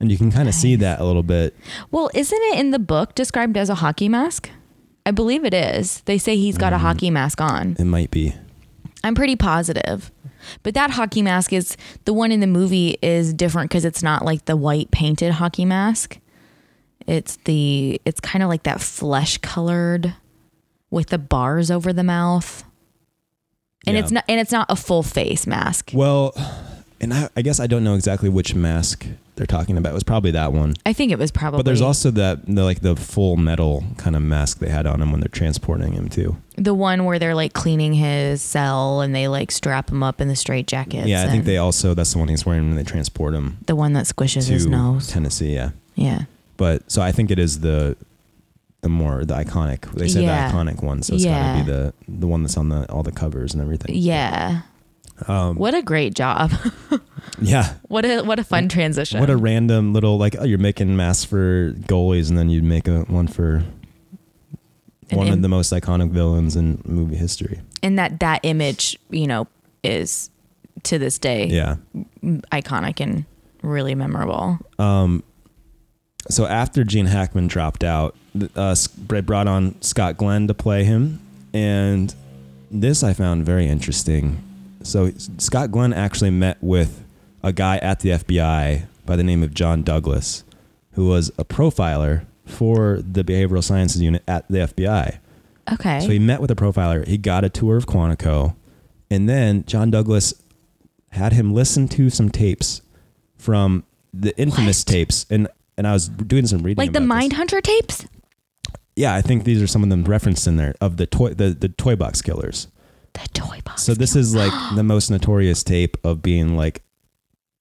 [0.00, 1.56] And you can kind of see that a little bit.
[1.90, 4.50] Well, isn't it in the book described as a hockey mask?
[5.06, 6.02] I believe it is.
[6.02, 6.84] They say he's got a mm-hmm.
[6.84, 7.74] hockey mask on.
[7.78, 8.34] It might be.
[9.02, 10.12] I'm pretty positive.
[10.62, 14.26] But that hockey mask is the one in the movie is different because it's not
[14.26, 16.18] like the white painted hockey mask.
[17.06, 20.14] It's the it's kind of like that flesh colored
[20.90, 22.64] with the bars over the mouth.
[23.86, 24.02] And Yeah.
[24.02, 25.90] it's not and it's not a full face mask.
[25.94, 26.32] Well,
[27.00, 29.90] and I, I guess I don't know exactly which mask they're talking about.
[29.90, 30.74] It was probably that one.
[30.86, 34.14] I think it was probably But there's also that the, like the full metal kind
[34.14, 36.36] of mask they had on him when they're transporting him too.
[36.56, 40.28] the one where they're like cleaning his cell and they like strap him up in
[40.28, 41.08] the straight jackets.
[41.08, 43.74] yeah, I think they also that's the one he's wearing when they transport him the
[43.74, 45.08] one that squishes his nose.
[45.08, 45.54] Tennessee.
[45.54, 45.70] Yeah.
[45.96, 46.24] Yeah.
[46.56, 47.96] but so I think it is the
[48.82, 49.90] the more the iconic.
[49.92, 50.48] They said Yeah.
[50.48, 51.40] the iconic one, so it's Yeah.
[51.54, 53.94] got to be the the one that's on the all the covers and everything.
[53.94, 54.62] Yeah.
[55.28, 56.50] Um, What a great job.
[57.40, 57.74] yeah.
[57.88, 59.20] what a what a fun transition.
[59.20, 62.88] What a random little like oh you're making masks for goalies and then you'd make
[62.88, 63.64] a one for
[65.10, 67.60] An one im- of the most iconic villains in movie history.
[67.84, 69.46] and that that image, you know,
[69.84, 70.28] is
[70.82, 71.76] to this day Yeah.
[72.50, 73.26] iconic and
[73.62, 74.58] really memorable.
[74.80, 75.22] Um,
[76.28, 78.16] so after Gene Hackman dropped out,
[78.56, 81.20] uh, S- brought on Scott Glenn to play him,
[81.52, 82.14] and
[82.70, 84.42] this I found very interesting.
[84.82, 87.04] So Scott Glenn actually met with
[87.42, 90.44] a guy at the FBI by the name of John Douglas,
[90.92, 95.18] who was a profiler for the behavioral sciences unit at the FBI.
[95.72, 96.00] Okay.
[96.00, 97.06] So he met with a profiler.
[97.06, 98.56] He got a tour of Quantico,
[99.10, 100.34] and then John Douglas
[101.10, 102.80] had him listen to some tapes
[103.36, 104.92] from the infamous What?
[104.92, 105.26] tapes.
[105.30, 106.98] And and I was doing some reading, like the.
[106.98, 108.04] Mindhunter tapes?
[108.96, 111.50] Yeah, I think these are some of them referenced in there of the toy the,
[111.50, 112.68] the toy box killers.
[113.14, 113.82] The toy box.
[113.82, 116.82] So this is like the most notorious tape of being like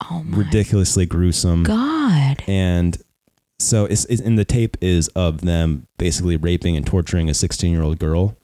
[0.10, 1.64] oh ridiculously gruesome.
[1.64, 2.44] god.
[2.48, 2.98] And
[3.60, 7.72] so it's, it's in the tape is of them basically raping and torturing a 16
[7.72, 8.36] year old girl.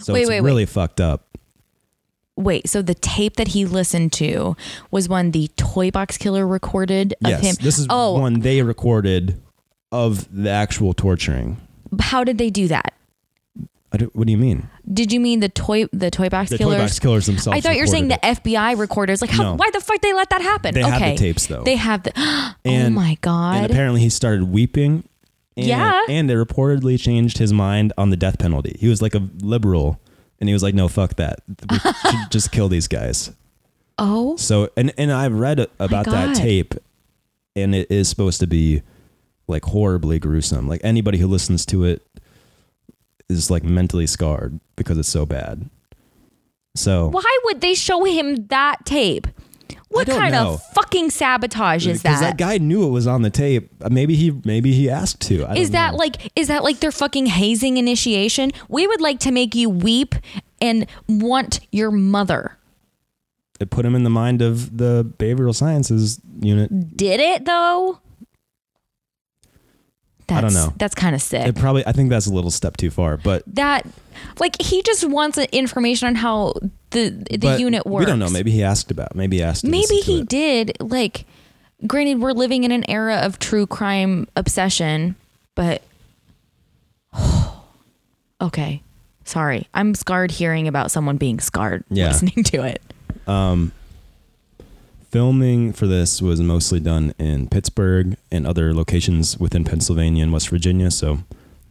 [0.00, 0.46] So Wait, it's wait, wait.
[0.46, 1.38] really fucked up.
[2.36, 4.56] Wait, so the tape that he listened to
[4.90, 7.56] was when the toy box killer recorded of yes, him.
[7.60, 9.40] this is oh, one they recorded
[9.92, 11.58] of the actual torturing.
[12.00, 12.94] How did they do that?
[13.92, 14.68] I don't- what do you mean?
[14.92, 16.76] Did you mean the toy the toy box The killers?
[16.76, 17.56] toy box killers themselves.
[17.56, 19.20] I thought you were saying the FBI recorders.
[19.20, 19.54] Like, how, No.
[19.54, 20.74] why the fuck they let that happen?
[20.74, 21.62] They okay, have the tapes though.
[21.62, 22.12] They have the.
[22.66, 23.56] oh my god!
[23.62, 25.04] and apparently he started weeping.
[25.56, 26.00] And, Yeah.
[26.08, 28.76] and it reportedly changed his mind on the death penalty.
[28.80, 30.00] He was like a liberal,
[30.40, 31.38] and he was like, "No, fuck that.
[31.70, 31.78] We
[32.10, 33.30] should just kill these guys."
[33.96, 36.74] oh, So, and and I've read about that tape,
[37.54, 38.82] and it is supposed to be
[39.46, 40.68] like horribly gruesome.
[40.68, 42.02] Like anybody who listens to it
[43.28, 45.68] is like mentally scarred because it's so bad.
[46.74, 49.26] So why would they show him that tape?
[49.88, 50.54] What kind know.
[50.54, 52.36] of fucking sabotage is because that?
[52.36, 53.70] that guy knew it was on the tape.
[53.80, 55.44] Uh, Maybe he maybe he asked to.
[55.44, 55.98] I Is that know.
[55.98, 58.50] like is that like their fucking hazing initiation?
[58.68, 60.16] We would like to make you weep
[60.60, 62.58] and want your mother.
[63.60, 66.96] it put him in the mind of the behavioral sciences unit?
[66.96, 68.00] Did it though?
[70.26, 70.72] That's, I don't know.
[70.78, 71.46] That's kind of sick.
[71.46, 73.86] It probably I think that's a little step too far, but that
[74.40, 76.54] like he just wants information on how
[76.90, 78.06] the the unit works.
[78.06, 78.30] We don't know.
[78.30, 79.14] Maybe he asked about.
[79.14, 79.64] Maybe he asked.
[79.64, 80.76] Maybe he did.
[80.80, 81.26] Like,
[81.86, 85.16] granted, we're living in an era of true crime obsession,
[85.54, 85.82] but
[88.40, 88.82] okay.
[89.26, 92.08] Sorry, I'm scarred hearing about someone being scarred Yeah.
[92.08, 92.82] listening to it.
[93.26, 93.72] Um,
[95.14, 100.48] filming for this was mostly done in Pittsburgh and other locations within Pennsylvania and West
[100.48, 100.90] Virginia.
[100.90, 101.20] So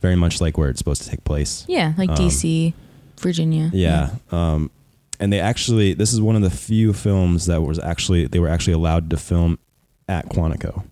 [0.02, 1.66] very much like where it's supposed to take place.
[1.68, 2.74] Yeah, like Um, DC,
[3.20, 3.70] Virginia.
[3.74, 4.12] Yeah.
[4.32, 4.72] Um,
[5.20, 8.48] and they actually this is one of the few films that was actually they were
[8.48, 9.60] actually allowed to film
[10.08, 10.86] at Quantico.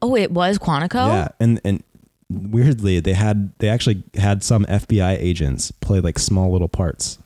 [0.00, 1.08] Oh, it was Quantico.
[1.08, 1.82] Yeah, and and
[2.30, 7.18] weirdly they had they actually had some FBI agents play like small little parts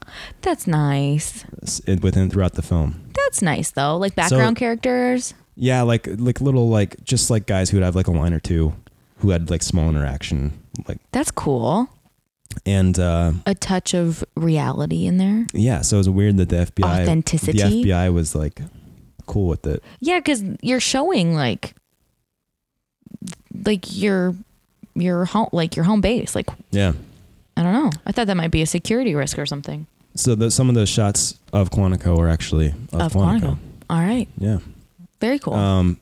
[0.42, 1.44] That's nice.
[1.86, 3.00] within throughout the film.
[3.14, 3.96] That's nice though.
[3.96, 5.34] Like background characters.
[5.56, 8.40] Yeah, like like little like just like guys who would have like a line or
[8.40, 8.74] two
[9.18, 10.52] who had like small interaction
[10.88, 11.88] like That's cool.
[12.64, 15.46] and uh A touch of reality in there.
[15.52, 17.82] yeah, so it was weird that the FBI Authenticity.
[17.82, 18.60] the FBI was like
[19.26, 19.82] cool with it.
[20.00, 21.74] Yeah, because you're showing like,
[23.64, 24.34] like your
[24.94, 26.34] your home, like your home base.
[26.34, 26.92] Like Yeah.
[27.56, 27.90] I don't know.
[28.06, 29.86] I thought that might be a security risk or something.
[30.14, 33.40] So the, some of those shots of Quantico are actually of, Of Quantico.
[33.40, 33.58] Quantico.
[33.90, 34.28] All right.
[34.38, 34.58] Yeah.
[35.20, 35.54] Very cool.
[35.54, 35.98] Um,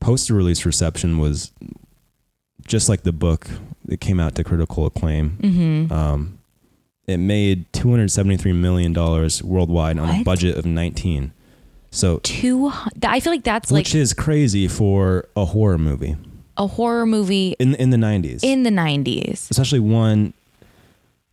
[0.00, 1.52] poster release reception was
[2.66, 3.48] just like the book.
[3.88, 5.38] It came out to critical acclaim.
[5.40, 5.92] mm-hmm.
[5.92, 6.38] Um,
[7.06, 11.32] it made two hundred seventy three million dollars worldwide on a budget of nineteen.
[11.90, 12.70] So, Two.
[13.02, 16.16] I feel like that's like which is crazy for a horror movie
[16.60, 19.50] a horror movie in in the nineties, in the 90s.
[19.50, 20.32] especially one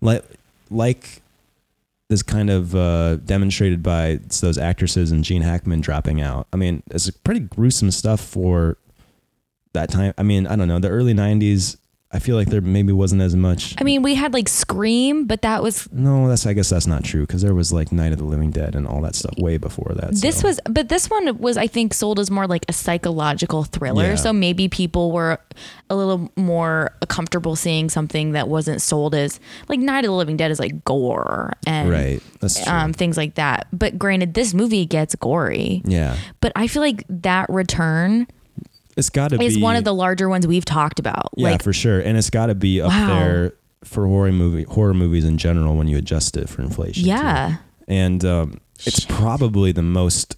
[0.02, 0.24] like
[0.72, 1.22] like
[2.10, 6.48] is kind of uh, demonstrated by those actresses and Gene Hackman dropping out.
[6.54, 8.78] I mean, it's pretty gruesome stuff for
[9.74, 10.13] that time.
[10.18, 10.80] I mean, I don't know.
[10.80, 11.76] The early '90s,
[12.10, 13.76] I feel like there maybe wasn't as much.
[13.80, 17.04] I mean, we had like Scream, but that was No, that's I guess that's not
[17.04, 19.58] true because there was like Night of the Living Dead and all that stuff way
[19.58, 20.15] before that.
[20.15, 20.48] this so.
[20.48, 24.10] was but this one was I think sold as more like a psychological thriller.
[24.10, 24.15] Yeah.
[24.15, 25.38] So maybe people were
[25.89, 30.38] a little more comfortable seeing something that wasn't sold as like Night of the Living
[30.38, 32.22] Dead is like gore and right.
[32.39, 32.72] That's true.
[32.72, 33.67] um, things like that.
[33.74, 35.82] But granted, this movie gets gory.
[35.84, 38.28] yeah, But I feel like that return
[38.98, 41.30] it's got to be is one of the larger ones we've talked about.
[41.38, 43.08] yeah like for sure, and it's got to be up Wow.
[43.20, 47.04] there for horror movie horror movies in general when you adjust it for inflation.
[47.04, 47.10] too.
[47.10, 47.58] yeah.
[47.88, 50.36] and um, it's probably the most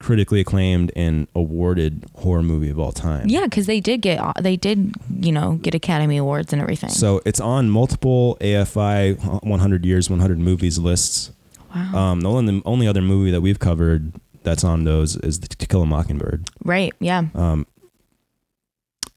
[0.00, 3.28] critically acclaimed and awarded horror movie of all time.
[3.28, 6.90] Yeah, because they did get they did you know get Academy Awards and everything.
[6.90, 11.30] So it's on multiple AFI 100 years, 100 movies lists.
[11.74, 11.94] wow.
[12.12, 14.12] Um, the only the only other movie that we've covered
[14.44, 16.48] that's on those is the To Kill a Mockingbird.
[16.64, 16.92] right.
[17.00, 17.24] Yeah.
[17.34, 17.66] Um,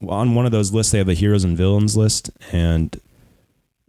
[0.06, 3.00] on one of those lists, they have a heroes and villains list, and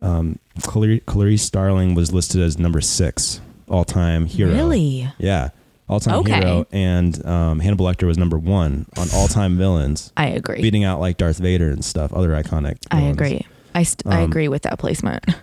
[0.02, 4.52] um, Clarice, Clarice Starling was listed as number six all time hero.
[4.54, 5.10] Really.
[5.18, 5.50] Yeah,
[5.90, 6.36] all time Okay.
[6.36, 10.62] hero, and um, Hannibal Lecter was number one on all time villains, I agree.
[10.62, 12.78] beating out like Darth Vader and stuff, other iconic.
[12.90, 13.16] I villains.
[13.18, 13.46] agree.
[13.76, 15.26] I st- I Um, agree with that placement.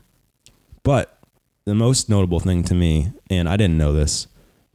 [0.83, 1.19] But
[1.65, 4.27] the most notable thing to me, and I didn't know this,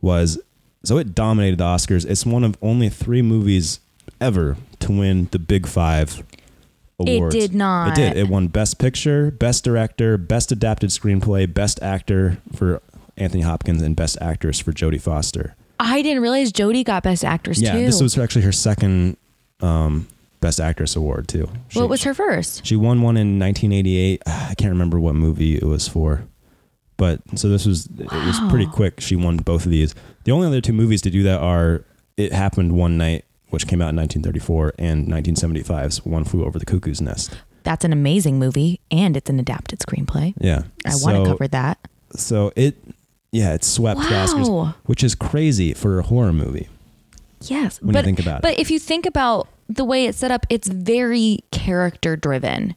[0.02, 0.40] was
[0.84, 2.06] so it dominated the Oscars.
[2.10, 3.80] It's one of only three movies
[4.22, 6.24] ever to win the Big Five
[7.00, 7.36] awards.
[7.36, 7.90] It did not.
[7.90, 8.18] It did.
[8.18, 12.82] It won Best Picture, Best Director, Best Adapted Screenplay, Best Actor for
[13.18, 15.56] Anthony Hopkins, and Best Actress for Jodie Foster.
[15.80, 17.86] I didn't realize Jodie got Best Actress yeah, too.
[17.86, 19.18] this was actually her second
[19.62, 20.08] um,
[20.42, 21.50] Best Actress award too.
[21.70, 22.66] She, what was her first?
[22.66, 24.22] She won one in 1988.
[24.26, 26.24] I can't remember what movie it was for,
[26.98, 29.00] but so this was it was pretty quick.
[29.00, 29.96] She won both of these.
[30.30, 33.82] The only other two movies to do that are "It Happened One Night," which came
[33.82, 38.80] out in 1934, and 1975's "One Flew Over the Cuckoo's Nest." That's an amazing movie,
[38.92, 40.36] and it's an adapted screenplay.
[40.40, 41.80] Yeah, I want to cover that.
[42.16, 42.78] So it,
[43.32, 46.68] yeah, it swept the Oscars, which is crazy for a horror movie
[47.42, 48.60] Yes, when but you think about but it.
[48.60, 52.76] if you think about the way it's set up, it's very character driven.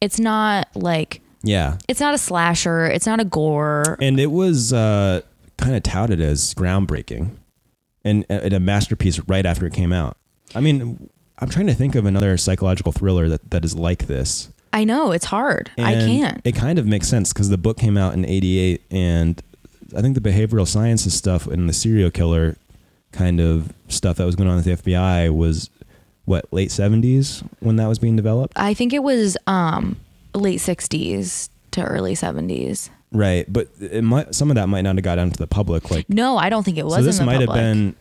[0.00, 2.86] It's not like Yeah, it's not a slasher.
[2.86, 3.98] It's not a gore.
[4.00, 5.20] and it was uh,
[5.58, 7.36] kind of touted as groundbreaking
[8.04, 10.16] and, and a masterpiece right after it came out.
[10.54, 14.50] I mean, I'm trying to think of another psychological thriller that, that is like this.
[14.72, 15.70] I know it's hard.
[15.78, 16.40] I can't.
[16.44, 19.42] It kind of makes sense because the book came out in '88, and
[19.96, 22.56] I think the behavioral sciences stuff and the serial killer
[23.10, 25.70] kind of stuff that was going on at the FBI was
[26.26, 28.52] what late '70s when that was being developed.
[28.56, 29.96] I think it was um
[30.34, 32.90] late sixties to early seventies.
[33.12, 35.90] Right, but it might some of that might not have got out to the public.
[35.90, 36.94] Like, No, I don't think it was.
[36.96, 37.94] so this might have been,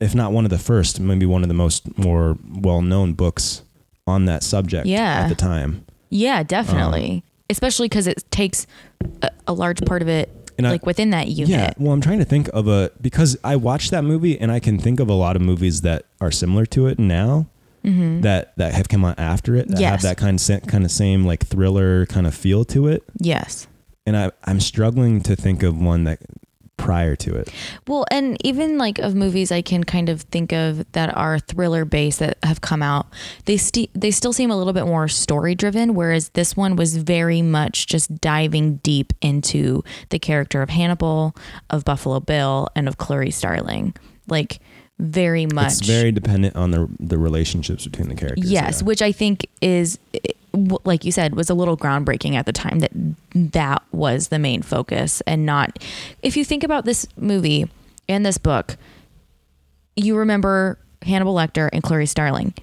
[0.00, 3.62] if not one of the first, maybe one of the most more well-known books
[4.06, 5.22] on that subject Yeah.
[5.24, 5.84] at the time.
[6.10, 7.10] Yeah, definitely.
[7.10, 8.66] Um, Especially because it takes
[9.22, 11.48] a, a large part of it, And I- like within that unit.
[11.50, 14.58] Yeah, well, I'm trying to think of a because I watched that movie and I
[14.60, 17.46] can think of a lot of movies that are similar to it now
[17.84, 20.06] that that have come out after it that have Mm-hmm.
[20.08, 23.66] That kind of kind of same like thriller kind of feel to it, Yes.
[24.06, 26.20] And I I'm struggling to think of one that
[26.82, 27.48] prior to it.
[27.86, 31.84] Well, and even like of movies I can kind of think of that are thriller
[31.84, 33.06] based that have come out,
[33.44, 36.96] they st- they still seem a little bit more story driven, whereas this one was
[36.96, 41.36] very much just diving deep into the character of Hannibal,
[41.70, 43.94] of Buffalo Bill, and of Clarice Starling.
[44.26, 44.58] Like
[44.98, 48.50] very much It's very dependent on the the relationships between the characters.
[48.50, 48.86] Yes, yeah.
[48.86, 49.98] which I think is,
[50.52, 52.92] like you said, was a little groundbreaking at the time that
[53.34, 55.78] that was the main focus and not.
[56.22, 57.70] If you think about this movie
[58.08, 58.76] and this book,
[59.96, 62.54] you remember Hannibal Lecter and Clarice Starling.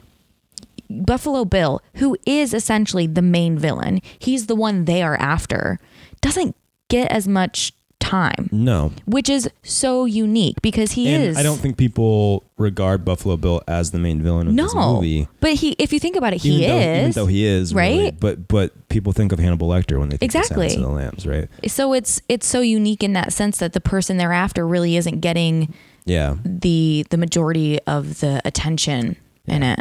[0.90, 5.80] Buffalo Bill, who is essentially the main villain, he's the one they are after,
[6.22, 6.56] doesn't
[6.90, 7.74] get as much
[8.10, 11.38] time, no, which is so unique because he and is.
[11.38, 15.28] I don't think people regard Buffalo Bill as the main villain of this no, movie.
[15.40, 15.76] but he.
[15.80, 16.98] If you think about it, he even though, is.
[17.00, 18.20] even though he is really, right?
[18.20, 20.66] but but people think of Hannibal Lecter when they think Exactly.
[20.68, 21.72] of Silence of the Lambs, right?
[21.72, 25.20] so it's it's so unique in that sense that the person they're after really isn't
[25.20, 25.74] getting
[26.06, 26.38] Yeah.
[26.44, 29.80] the the majority of the attention in it.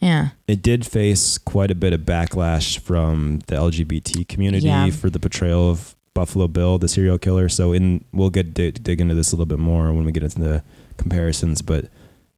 [0.00, 0.28] Yeah.
[0.46, 4.90] It did face quite a bit of backlash from the LGBT community Yeah.
[4.90, 7.48] for the portrayal of Buffalo Bill, the serial killer.
[7.48, 10.24] So in we'll get dig, dig into this a little bit more when we get
[10.24, 10.64] into the
[10.96, 11.84] comparisons, but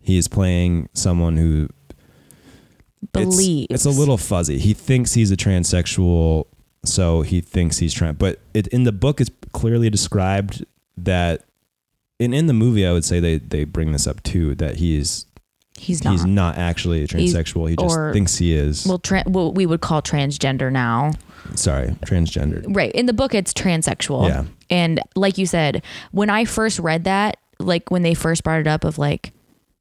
[0.03, 1.71] he is playing someone who
[3.15, 3.69] it's- Believes.
[3.71, 4.59] It's, a little fuzzy.
[4.59, 6.45] He thinks he's a transsexual,
[6.85, 8.19] so he thinks he's trans.
[8.19, 10.67] But it, in the book, it's clearly described
[10.99, 11.47] that,
[12.21, 15.25] and in the movie, I would say they they bring this up too that he's
[15.81, 16.13] he's not.
[16.13, 17.69] he's not actually a transsexual.
[17.69, 18.87] he just or- thinks he is.
[18.87, 21.13] well, tra- what we would call transgender now.
[21.55, 22.77] Sorry, transgendered.
[22.77, 22.93] Right.
[22.93, 24.29] In the book, it's transsexual.
[24.29, 24.45] Yeah.
[24.69, 28.67] And like you said, when I first read that, like when they first brought it
[28.67, 29.33] up of like,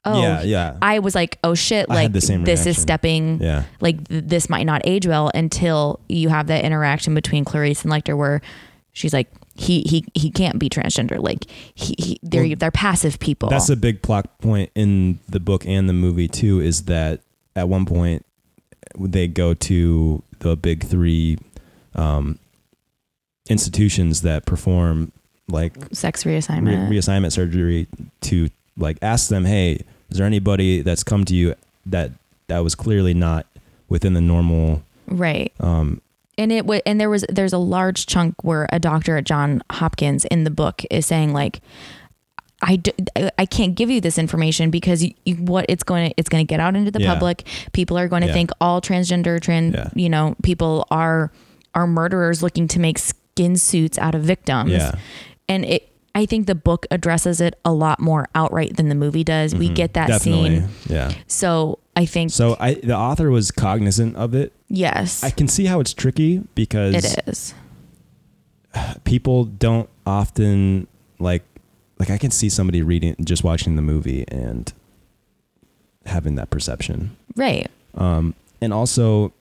[0.06, 2.66] oh, yeah, yeah, I was like, oh shit, I like had the same this is
[2.66, 2.82] reaction.
[2.82, 3.64] stepping, yeah.
[3.82, 7.92] like th- this might not age well until you have that interaction between Clarice and
[7.92, 8.42] Lecter where
[8.94, 9.30] she's like,
[9.60, 11.22] he he he can't be transgender.
[11.22, 11.46] Like
[11.76, 13.50] he, he they're Well, they're passive people.
[13.50, 16.62] That's a big plot point in the book and the movie too.
[16.62, 17.22] Is that
[17.56, 18.26] at one point
[18.98, 21.38] they go to the big three
[21.96, 22.40] um,
[23.50, 25.12] institutions that perform
[25.48, 26.90] like sex re- reassignment.
[26.90, 27.88] reassignment surgery
[28.22, 31.56] to like ask them, hey, is there anybody that's come to you
[31.86, 32.12] that
[32.48, 33.46] that was clearly not
[33.90, 34.84] within the normal?
[35.08, 35.52] right.
[35.60, 36.02] Um,
[36.40, 39.62] and it w- and there was there's a large chunk where a doctor at John
[39.72, 41.62] Hopkins in the book is saying like
[42.62, 42.92] I, d-
[43.38, 46.46] I can't give you this information because you, you, what it's going to it's going
[46.46, 47.14] to get out into the Yeah.
[47.14, 47.48] public.
[47.72, 48.34] People are going to Yeah.
[48.34, 49.90] think all transgender trans Yeah.
[49.96, 51.32] you know people are
[51.76, 54.72] are murderers looking to make skin suits out of victims.
[54.72, 54.92] yeah,
[55.48, 55.88] And it
[56.20, 59.56] I think the book addresses it a lot more outright than the movie does.
[59.56, 59.76] We Mhm.
[59.76, 60.70] get that definitely, scene.
[60.90, 61.14] Yeah.
[61.28, 64.52] So I think So I the author was cognizant of it.
[64.68, 67.54] yes, I can see how it's tricky because it is.
[69.06, 70.88] people don't often
[71.20, 71.44] like
[72.00, 74.72] like I can see somebody reading just watching the movie and
[76.06, 77.16] having that perception.
[77.36, 77.70] Right.
[77.96, 79.32] Um and also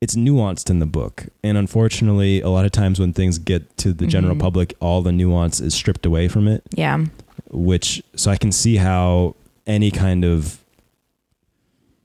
[0.00, 1.26] it's nuanced in the book.
[1.42, 4.40] And unfortunately, a lot of times when things get to the general Mhm.
[4.40, 7.04] public, all the nuance is stripped away from it, Yeah.
[7.50, 9.34] which so I can see how
[9.66, 10.58] any kind of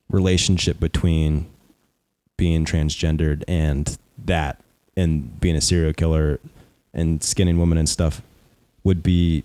[0.10, 1.46] relationship between
[2.38, 4.62] being transgendered and that
[4.98, 6.40] and being a serial killer
[6.94, 8.22] and skinning women and stuff
[8.84, 9.44] would be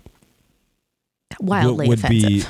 [1.40, 2.28] Wildly would offensive.
[2.28, 2.44] be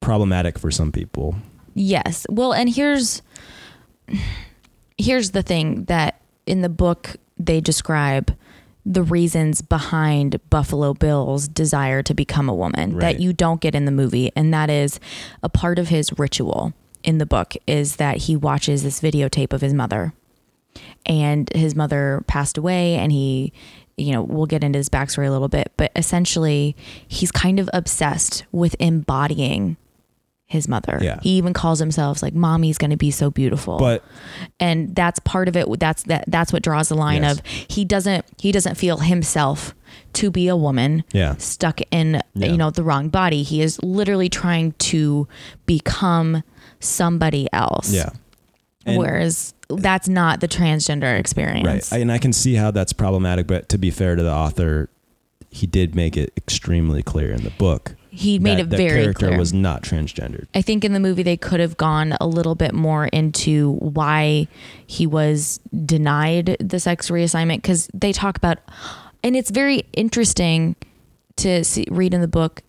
[0.00, 1.36] problematic for some people.
[1.74, 2.24] Yes.
[2.30, 3.22] Well, and here's
[4.98, 8.36] here's the thing that in the book they describe
[8.84, 13.00] the reasons behind Buffalo Bill's desire to become a woman Right.
[13.00, 14.98] that you don't get in the movie and that is
[15.42, 16.72] a part of his ritual
[17.04, 20.12] in the book is that he watches this videotape of his mother
[21.06, 23.52] and his mother passed away and he
[23.96, 26.74] you know we'll get into his backstory a little bit but essentially
[27.06, 29.76] he's kind of obsessed with embodying
[30.48, 31.20] his mother Yeah.
[31.22, 34.02] he even calls himself like mommy's going to be so beautiful But
[34.58, 37.38] and that's part of it that's that that's what draws the line Yes.
[37.38, 39.74] of he doesn't he doesn't feel himself
[40.14, 42.48] to be a woman yeah, stuck in Yeah.
[42.48, 45.28] you know the wrong body he is literally trying to
[45.66, 46.42] become
[46.80, 48.10] somebody else yeah.
[48.86, 51.92] And- whereas that's not the transgender experience Right.
[51.92, 54.88] I, and I can see how that's problematic, but to be fair to the author,
[55.50, 57.94] he did make it extremely clear in the book.
[58.18, 60.46] He made it the very character clear was not transgendered.
[60.52, 64.48] I think in the movie they could have gone a little bit more into why
[64.88, 68.58] he was denied the sex reassignment because they talk about,
[69.22, 70.74] and it's very interesting
[71.36, 72.62] to see, read in the book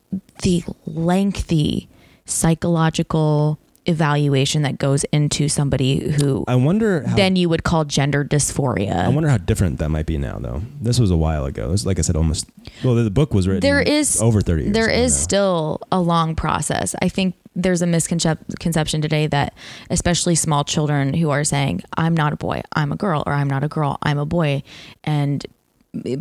[0.43, 1.89] the lengthy
[2.25, 8.23] psychological evaluation that goes into somebody who I wonder how then you would call gender
[8.23, 9.05] dysphoria.
[9.05, 10.61] I wonder how different that might be now though.
[10.81, 11.71] This was a while ago.
[11.71, 12.45] It's like I said, almost
[12.83, 15.17] well the, book was written There is- over 30 years There is now.
[15.17, 16.95] still a long process.
[17.01, 19.53] I think there's a misconception today that
[19.89, 23.47] especially small children who are saying I'm not a boy, I'm a girl or I'm
[23.49, 24.61] not a girl, I'm a boy
[25.03, 25.45] and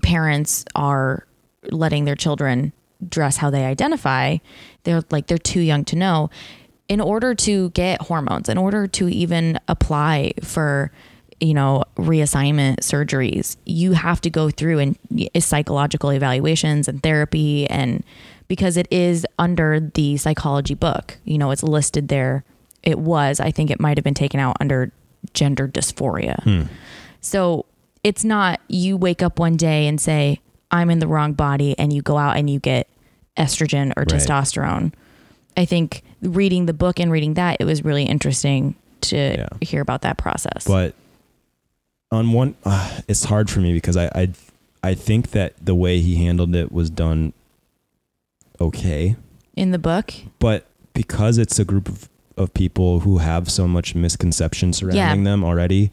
[0.03, 1.27] parents are
[1.71, 2.73] letting their children
[3.07, 4.39] dress how they identify.
[4.85, 6.31] They're like they're too young to know
[6.89, 10.91] in order to get hormones, in order to even apply for
[11.41, 14.99] you know reassignment surgeries you have to go through and
[15.39, 18.03] psychological evaluations and therapy and
[18.49, 22.43] because it is under the psychology book you know it's listed there
[22.83, 24.91] it was i think it might have been taken out under
[25.33, 26.63] gender dysphoria Hmm.
[27.21, 27.67] so
[28.03, 30.41] it's not you wake up one day and say
[30.73, 32.89] i'm in the wrong body and you go out and you get
[33.37, 34.09] estrogen or Right.
[34.09, 34.93] testosterone
[35.59, 39.49] i think reading the book and reading that it was really interesting to Yeah.
[39.61, 40.95] hear about that process But
[42.11, 44.29] on one, uh, it's hard for me because I, I,
[44.83, 47.35] I think that the way he handled it was done
[48.61, 49.15] okay.
[49.57, 50.15] in the book.
[50.39, 55.45] But because it's a group of, of people who have so much misconception surrounding them
[55.45, 55.91] already,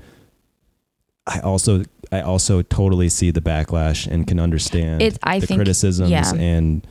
[1.28, 5.57] I also I also totally see the backlash and can understand It's- I the think-
[5.57, 6.34] criticisms yeah.
[6.34, 6.86] and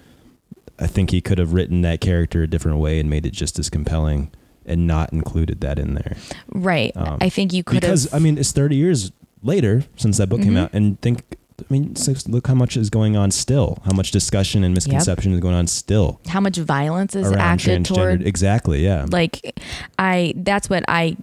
[0.79, 3.59] I think he could have written that character a different way and made it just
[3.59, 4.31] as compelling
[4.66, 6.16] and not included that in there.
[6.49, 6.93] Right.
[6.97, 8.14] Um, I think you could because have.
[8.14, 9.12] I mean it's 30 years
[9.43, 10.59] later since that book came Mhm.
[10.64, 11.22] out and think
[11.61, 11.95] I mean
[12.27, 15.66] look how much is going on still how much discussion and misconception is going on
[15.68, 19.55] still how much violence is acted toward exactly yeah like
[19.99, 21.16] i that's what i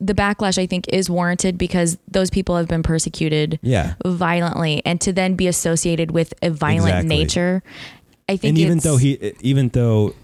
[0.00, 5.00] the backlash i think is warranted because those people have been persecuted yeah violently and
[5.00, 7.16] to then be associated with a violent Exactly.
[7.16, 7.62] nature
[8.30, 9.10] i think and even though he
[9.40, 10.14] even though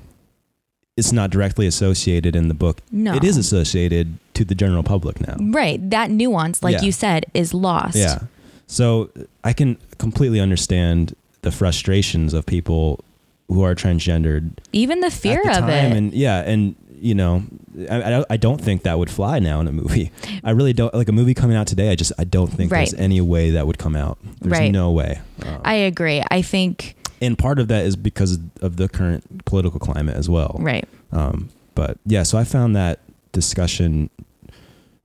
[0.97, 3.15] it's not directly associated in the book No.
[3.15, 5.37] it is associated to the general public now.
[5.61, 5.79] Right.
[5.91, 6.83] That nuance like Yeah.
[6.87, 7.97] you said is lost.
[7.97, 8.19] Yeah.
[8.67, 9.11] So
[9.45, 13.01] i can completely understand the frustrations of people
[13.49, 15.97] who are transgendered even the fear at the of time it.
[15.99, 16.75] and yeah and
[17.09, 17.45] you know
[17.91, 20.11] I, I don't- I don't think that would fly now in a movie.
[20.43, 22.89] I really don't like a movie coming out today i just i don't think Right.
[22.91, 24.17] there's any way that would come out.
[24.41, 24.73] There's Right.
[24.73, 25.21] no way.
[25.45, 26.23] Um, i agree.
[26.31, 30.57] I think and part of that is because of the current political climate as well.
[30.61, 30.87] Right.
[31.13, 33.01] Um, but yeah so i found that
[33.33, 34.09] discussion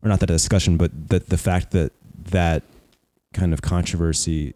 [0.01, 1.91] or not that discussion but the, the fact that
[2.29, 2.63] that
[3.33, 4.53] kind of controversy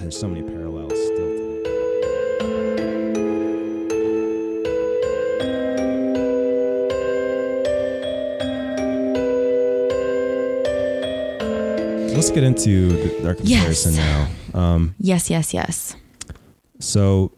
[0.00, 1.62] has so many parallels still today
[12.14, 13.82] let's get into the, our Yes.
[13.82, 14.28] comparison now.
[14.54, 15.96] Um, yes yes yes
[16.82, 17.32] so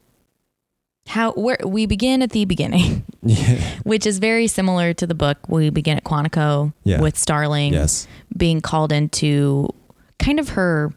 [1.06, 5.38] how where we begin at the beginning yeah, which is very similar to the book.
[5.48, 7.00] We begin at quantico Yeah.
[7.00, 8.06] with starling yes.
[8.36, 9.68] being called into
[10.18, 10.92] kind of her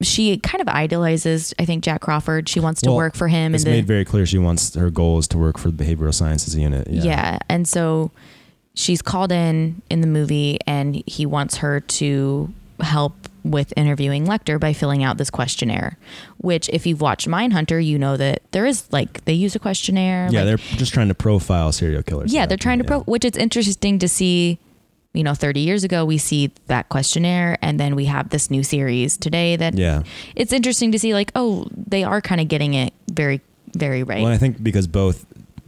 [0.00, 2.48] she kind of idolizes i think jack crawford.
[2.48, 4.74] She wants to Well, work for him it's and the, made very clear she wants
[4.76, 6.86] her goal is to work for the behavioral sciences unit.
[6.88, 7.38] Yeah.
[7.48, 8.12] and so
[8.74, 14.58] she's called in in the movie and he wants her to help with interviewing lecter
[14.58, 15.96] by filling out this questionnaire
[16.38, 20.28] which if you've watched mindhunter you know that there is like they use a questionnaire
[20.30, 22.32] Yeah, like- they're just trying to profile serial killers.
[22.32, 24.58] yeah they're trying to pro which it's interesting to see
[25.14, 28.62] you know 30 years ago we see that questionnaire and then we have this new
[28.62, 30.02] series today that Yeah.
[30.36, 33.40] it's interesting to see like oh they are kind of getting it very
[33.74, 35.24] very right Well, I think because both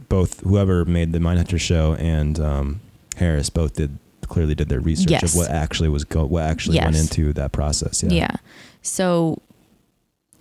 [0.09, 2.81] both whoever made the Mindhunter show and um,
[3.15, 3.97] Harris both did
[4.31, 5.23] clearly did their research Yes.
[5.23, 8.01] of what actually was go what actually went into that process.
[8.03, 8.11] Yeah.
[8.13, 8.35] yeah.
[8.81, 9.41] so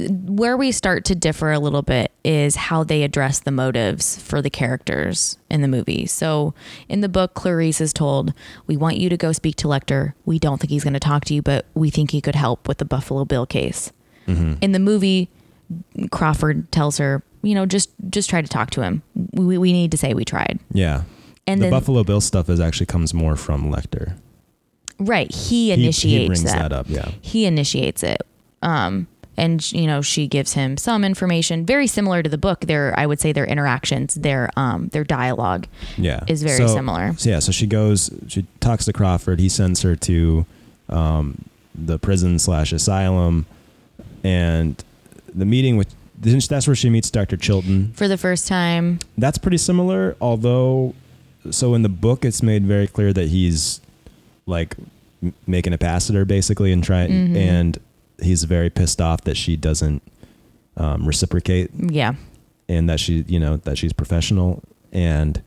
[0.08, 4.40] where we start to differ a little bit is how they address the motives for
[4.40, 6.54] the characters in the movie so
[6.88, 8.32] in the book clarice is told
[8.66, 11.26] we want you to go speak to lecter we don't think he's going to talk
[11.26, 13.92] to you but we think he could help with the buffalo bill case
[14.24, 15.28] hmm in the movie
[16.10, 19.90] crawford tells her you know just just try to talk to him we, we need
[19.90, 21.02] to say we tried Yeah.
[21.50, 24.14] And the then Buffalo Bill stuff is actually comes more from Lecter.
[24.98, 26.70] right he He- initiates he, brings that.
[26.70, 26.72] that.
[26.72, 26.86] up.
[26.88, 27.10] Yeah.
[27.20, 28.22] he initiates it
[28.62, 32.92] um and you know she gives him some information very similar to the book their
[32.98, 36.20] i would say their interactions their um their dialogue Yeah.
[36.26, 39.38] is very So- similar So yeah, so she goes, she talks to Crawford.
[39.40, 40.44] He sends her to
[40.90, 41.44] um,
[41.74, 43.46] the prison slash asylum,
[44.24, 44.82] and
[45.34, 47.36] the meeting with that's where she meets Dr.
[47.38, 47.92] Chilton.
[47.94, 50.94] for the first time That's pretty similar, although
[51.50, 53.80] so in the book it's made very clear that he's
[54.46, 54.76] like
[55.22, 57.36] m- making a pass at her basically and try Mhm.
[57.36, 57.78] and
[58.22, 60.02] he's very pissed off that she doesn't
[60.76, 62.14] um, reciprocate yeah
[62.68, 64.62] and that she you know that she's professional
[64.92, 65.40] and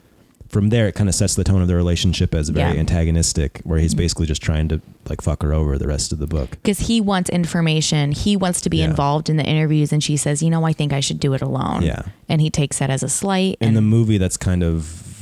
[0.49, 2.79] from there it kind of sets the tone of the relationship as very Yeah.
[2.79, 3.97] antagonistic where he's Mhm.
[3.97, 6.99] basically just trying to like fuck her over the rest of the book because he
[7.01, 8.85] wants information he wants to be Yeah.
[8.85, 11.41] involved in the interviews and she says you know i think i should do it
[11.41, 14.63] alone yeah and he takes that as a slight in and the movie that's kind
[14.63, 15.12] of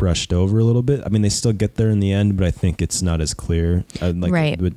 [0.00, 2.46] brushed over a little bit i mean they still get there in the end but
[2.46, 4.58] i think it's not as clear uh, like Right.
[4.58, 4.72] the,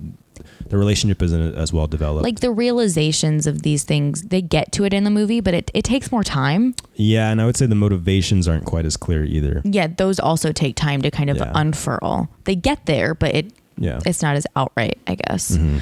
[0.67, 4.84] the relationship isn't as well developed like the realizations of these things they get to
[4.84, 7.65] it in the movie but it, it takes more time yeah and i would say
[7.65, 11.38] the motivations aren't quite as clear either yeah those also take time to kind of
[11.38, 11.51] Yeah.
[11.55, 15.80] unfurl they get there but it yeah it's not as outright i guess Mhm.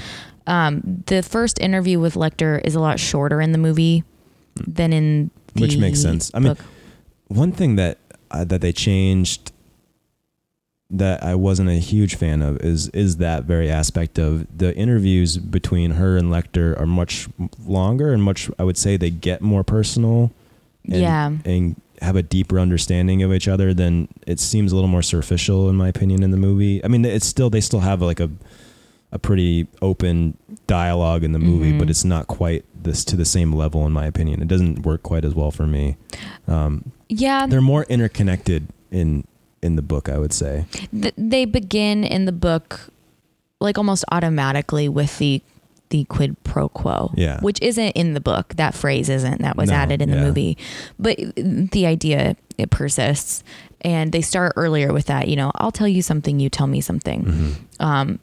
[0.48, 4.04] um, the first interview with lecter is a lot shorter in the movie
[4.68, 6.30] than in the Which makes sense.
[6.34, 6.64] I mean, book.
[7.28, 7.98] one thing that
[8.34, 9.52] that they changed
[10.92, 15.38] that I wasn't a huge fan of is is that very aspect of the interviews
[15.38, 17.30] between her and Lecter are much
[17.66, 20.32] longer and much I would say they get more personal
[20.86, 24.90] and, yeah and have a deeper understanding of each other than it seems a little
[24.90, 26.84] more superficial in my opinion in the movie.
[26.84, 28.30] I mean it's still they still have like a
[29.12, 30.38] a pretty open
[30.68, 31.80] dialogue in the movie, Mhm.
[31.80, 34.42] but it's not quite this to the same level in my opinion.
[34.42, 35.98] It doesn't work quite as well for me.
[36.48, 39.24] Um, Yeah, they're more interconnected in
[39.62, 40.66] in the book, I would say.
[40.92, 42.90] th- they begin in the book
[43.60, 45.42] like almost automatically with the
[45.92, 47.40] the quid pro quo Yeah.
[47.42, 50.58] which isn't in the book that phrase isn't that was No, added in the movie
[50.98, 53.44] but the idea it persists
[53.82, 56.80] and they start earlier with that you know i'll tell you something you tell me
[56.80, 57.86] something Mhm.
[57.86, 58.20] um,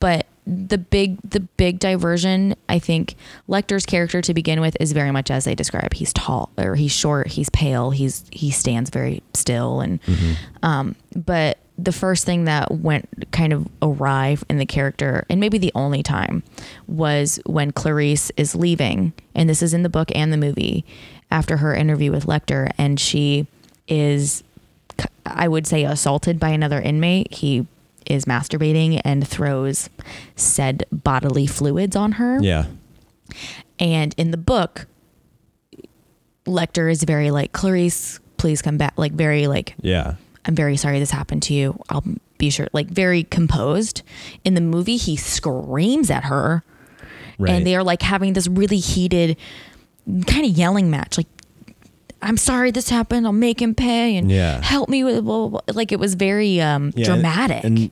[0.00, 3.14] but the big the big diversion i think
[3.48, 6.90] lecter's character to begin with is very much as they describe he's tall or he's
[6.90, 10.36] short he's pale he's he stands very still and Mhm.
[10.64, 15.56] um, but the first thing that went kind of awry in the character, and maybe
[15.58, 16.42] the only time,
[16.86, 20.84] was when Clarice is leaving, and this is in the book and the movie,
[21.30, 23.46] after her interview with Lecter, and she
[23.88, 24.44] is,
[25.24, 27.32] I would say, assaulted by another inmate.
[27.32, 27.66] He
[28.06, 29.88] is masturbating and throws
[30.36, 32.38] said bodily fluids on her.
[32.42, 32.66] Yeah.
[33.78, 34.86] And in the book,
[36.46, 38.94] Lecter is very like, Clarice, please come back.
[38.96, 40.14] Like, very like, Yeah.
[40.44, 41.78] I'm very sorry this happened to you.
[41.88, 42.04] I'll
[42.38, 42.66] be sure.
[42.72, 44.02] Like very composed.
[44.44, 46.64] In the movie, he screams at her,
[47.38, 47.50] Right.
[47.52, 49.36] and they are like having this really heated,
[50.26, 51.16] kind of yelling match.
[51.16, 51.28] Like,
[52.22, 53.26] I'm sorry this happened.
[53.26, 54.62] I'll make him pay and Yeah.
[54.62, 55.74] help me with blah, blah, blah.
[55.74, 57.64] like it was very um, Yeah, dramatic.
[57.64, 57.90] And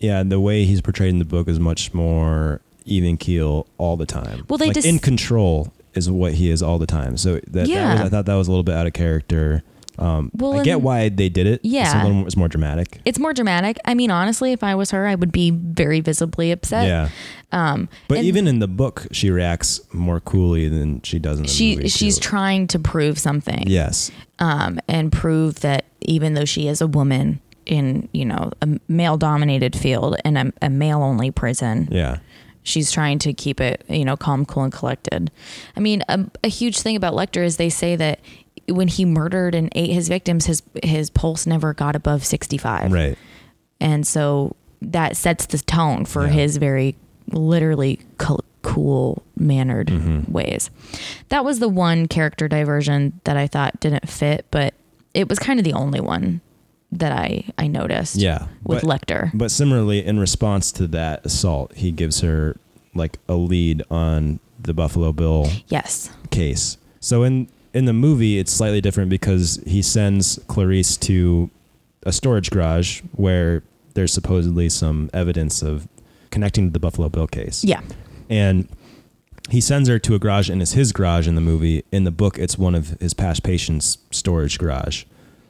[0.00, 4.06] yeah, the way he's portrayed in the book is much more even keel all the
[4.06, 4.44] time.
[4.48, 7.16] Well, they like just- in control is what he is all the time.
[7.16, 9.62] So that, that was, I thought that was a little bit out of character.
[9.98, 11.60] Um, Well, I get why they did it.
[11.62, 12.02] Yeah.
[12.04, 13.00] little it's more dramatic.
[13.04, 13.78] it's more dramatic.
[13.84, 16.86] I mean, honestly, if I was her, I would be very visibly upset.
[16.86, 17.08] yeah,
[17.52, 21.44] Um, but and even in the book, she reacts more coolly than she does in
[21.44, 21.88] the she movie.
[21.88, 22.28] she's too.
[22.28, 23.64] trying to prove something.
[23.66, 28.68] yes, um, and prove that even though she is a woman in you know a
[28.88, 32.18] male dominated field and a, a male only prison yeah,
[32.62, 35.32] she's trying to keep it you know calm cool and collected
[35.76, 38.20] i mean a, a huge thing about lecter is they say that
[38.68, 43.16] when he murdered and ate his victims his his pulse never got above 65 right.
[43.80, 46.32] and so that sets the tone for Yeah.
[46.32, 46.96] his very
[47.30, 50.28] literally co- cool mannered Mhm.
[50.28, 50.70] ways
[51.28, 54.74] that was the one character diversion that i thought didn't fit but
[55.14, 56.40] it was kind of the only one
[56.90, 61.72] that i i noticed Yeah, with but, lecter but similarly, in response to that assault,
[61.76, 62.56] he gives her
[62.94, 66.76] like a lead on the Buffalo Bill yes case.
[67.00, 71.50] So in in the movie, it's slightly different because he sends Clarice to
[72.04, 73.62] a storage garage where
[73.94, 75.86] there's supposedly some evidence of
[76.30, 77.62] connecting to the Buffalo Bill case.
[77.64, 77.80] yeah
[78.30, 78.68] And
[79.50, 81.84] he sends her to a garage and it's his garage in the movie.
[81.92, 85.04] In the book, it's one of his past patients' storage garage.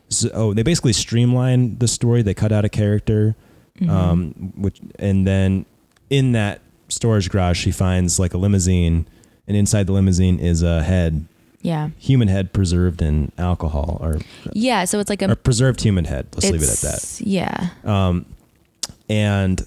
[0.09, 2.23] So oh, they basically streamline the story.
[2.23, 3.35] They cut out a character,
[3.81, 3.91] Mhm.
[3.91, 5.65] um, which and then
[6.11, 9.07] in that storage garage, she finds like a limousine,
[9.49, 11.25] and inside the limousine is a head,
[11.63, 14.19] yeah human head preserved in alcohol, or,
[14.53, 16.27] yeah so it's like a preserved human head.
[16.35, 17.21] Let's leave it at that.
[17.21, 18.27] yeah Um,
[19.09, 19.67] and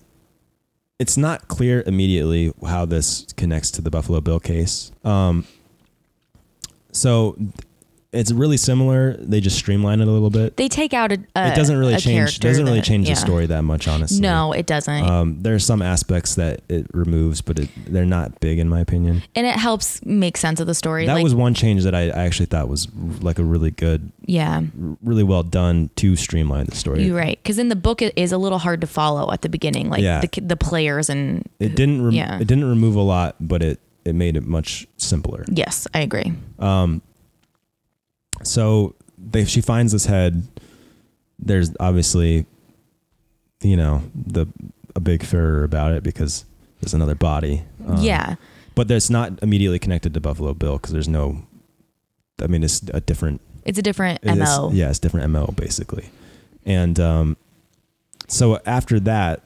[1.00, 4.92] it's not clear immediately how this connects to the Buffalo Bill case.
[5.04, 5.46] Um,
[6.92, 7.38] so
[8.12, 9.14] it's really similar.
[9.18, 10.58] They just streamline it a little bit.
[10.58, 12.40] they take out a, a it doesn't really change.
[12.40, 13.14] Doesn't really that- change yeah.
[13.14, 14.20] the story that much, honestly.
[14.20, 18.40] no it doesn't Um, there are some aspects that it removes, but it, they're not
[18.40, 19.22] big in my opinion.
[19.36, 22.06] and it helps make sense of the story That like was one change that I,
[22.10, 22.88] I actually thought was
[23.22, 24.62] like a really good, yeah
[25.04, 27.04] really well done to streamline the story.
[27.04, 29.50] You're right, because in the book it is a little hard to follow at the
[29.50, 30.22] beginning, like Yeah.
[30.22, 32.04] the the players and It didn't.
[32.04, 32.40] Rem- Yeah.
[32.40, 35.46] It didn't remove a lot, but it it made it much simpler.
[35.48, 36.34] yes, I agree.
[36.58, 37.02] Um.
[38.44, 40.44] So they she finds this head.
[41.38, 42.46] There's obviously,
[43.62, 44.48] you know, the
[44.96, 46.46] a big furor about it because
[46.82, 47.64] there's another body.
[47.88, 48.36] Um, yeah,
[48.76, 51.44] But that's not immediately connected to Buffalo Bill because there's no.
[52.42, 54.72] I mean, it's a different it's a different it is- mo.
[54.74, 56.10] yeah, it's different mo basically,
[56.66, 57.38] and um,
[58.28, 59.42] so after that,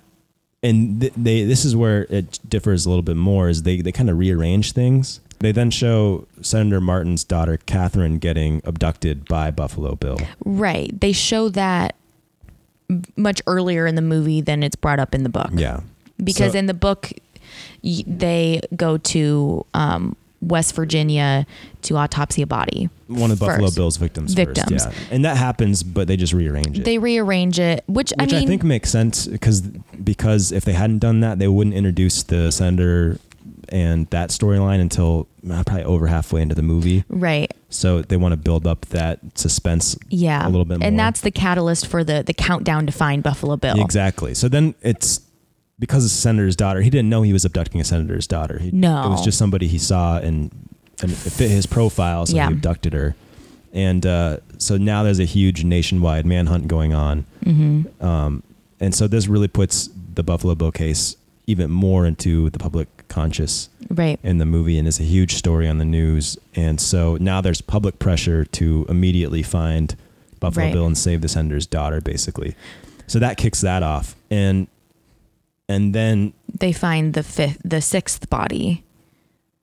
[0.63, 3.49] and th- they this is where it differs a little bit more.
[3.49, 5.19] Is they they kind of rearrange things.
[5.39, 10.17] They then show Senator Martin's daughter Catherine getting abducted by Buffalo Bill.
[10.45, 10.97] Right.
[11.01, 11.95] They show that
[13.17, 15.49] much earlier in the movie than it's brought up in the book.
[15.53, 15.81] Yeah,
[16.23, 17.11] Because So- in the book,
[17.83, 20.15] they go to um,
[20.47, 21.45] West Virginia
[21.83, 22.89] to autopsy a body.
[23.07, 23.75] one of the Buffalo First.
[23.77, 24.33] Bill's victims.
[24.33, 24.83] Victims.
[24.85, 26.85] First, yeah, and that happens, but they just rearrange it.
[26.85, 30.99] They rearrange it, which, which I I, think makes sense because because if they hadn't
[30.99, 33.19] done that, they wouldn't introduce the senator
[33.69, 37.03] and that storyline until uh, probably over halfway into the movie.
[37.09, 37.51] right.
[37.69, 40.45] So they want to build up that suspense Yeah.
[40.45, 40.87] a little bit more.
[40.87, 43.81] And that's the catalyst for the, the countdown to find Buffalo Bill.
[43.81, 44.35] exactly.
[44.35, 45.21] So then it's
[45.83, 48.57] because it's a senator's daughter, he didn't know he was abducting a senator's daughter.
[48.57, 49.03] He, No.
[49.05, 50.49] it was just somebody he saw and
[51.01, 52.47] and it fit his profile, so Yeah.
[52.47, 53.15] he abducted her.
[53.73, 57.25] And uh, so now there's a huge nationwide manhunt going on.
[57.43, 58.05] Mm-hmm.
[58.05, 58.43] Um,
[58.79, 61.17] and so this really puts the Buffalo Bill case
[61.47, 64.17] even more into the public conscious Right.
[64.23, 66.37] in the movie and is a huge story on the news.
[66.55, 69.95] And so now there's public pressure to immediately find
[70.39, 70.73] Buffalo Right.
[70.73, 72.55] Bill and save the senator's daughter, basically.
[73.07, 74.15] So that kicks that off.
[74.31, 74.67] And
[75.69, 78.83] and then They find the fifth, the sixth body.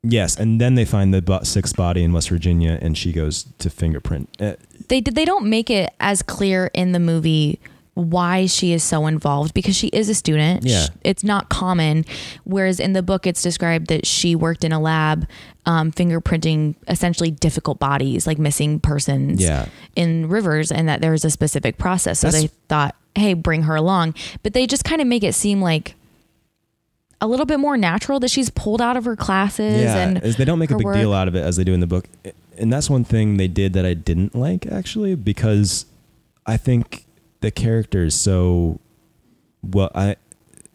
[0.02, 3.44] yes, and then they find the bo- sixth body in West Virginia, and she goes
[3.58, 4.28] to fingerprint.
[4.40, 4.54] Uh,
[4.88, 7.58] They they don't make it as clear in the movie
[8.00, 10.64] why she is so involved because she is a student.
[10.64, 10.86] Yeah.
[11.04, 12.04] It's not common.
[12.44, 15.26] Whereas in the book, it's described that she worked in a lab
[15.66, 19.66] um, fingerprinting essentially difficult bodies, like missing persons Yeah.
[19.94, 22.18] in rivers, and that there was a specific process.
[22.20, 24.14] So That's- they thought, hey, bring her along.
[24.42, 25.94] But they just kind of make it seem like
[27.20, 30.44] a little bit more natural that she's pulled out of her classes yeah, and they
[30.44, 30.96] don't make a big work.
[30.96, 32.06] deal out of it as they do in the book,
[32.56, 35.84] and that's one thing they did that I didn't like actually because
[36.46, 37.04] I think
[37.40, 38.78] the character is so
[39.62, 39.90] well.
[39.94, 40.16] I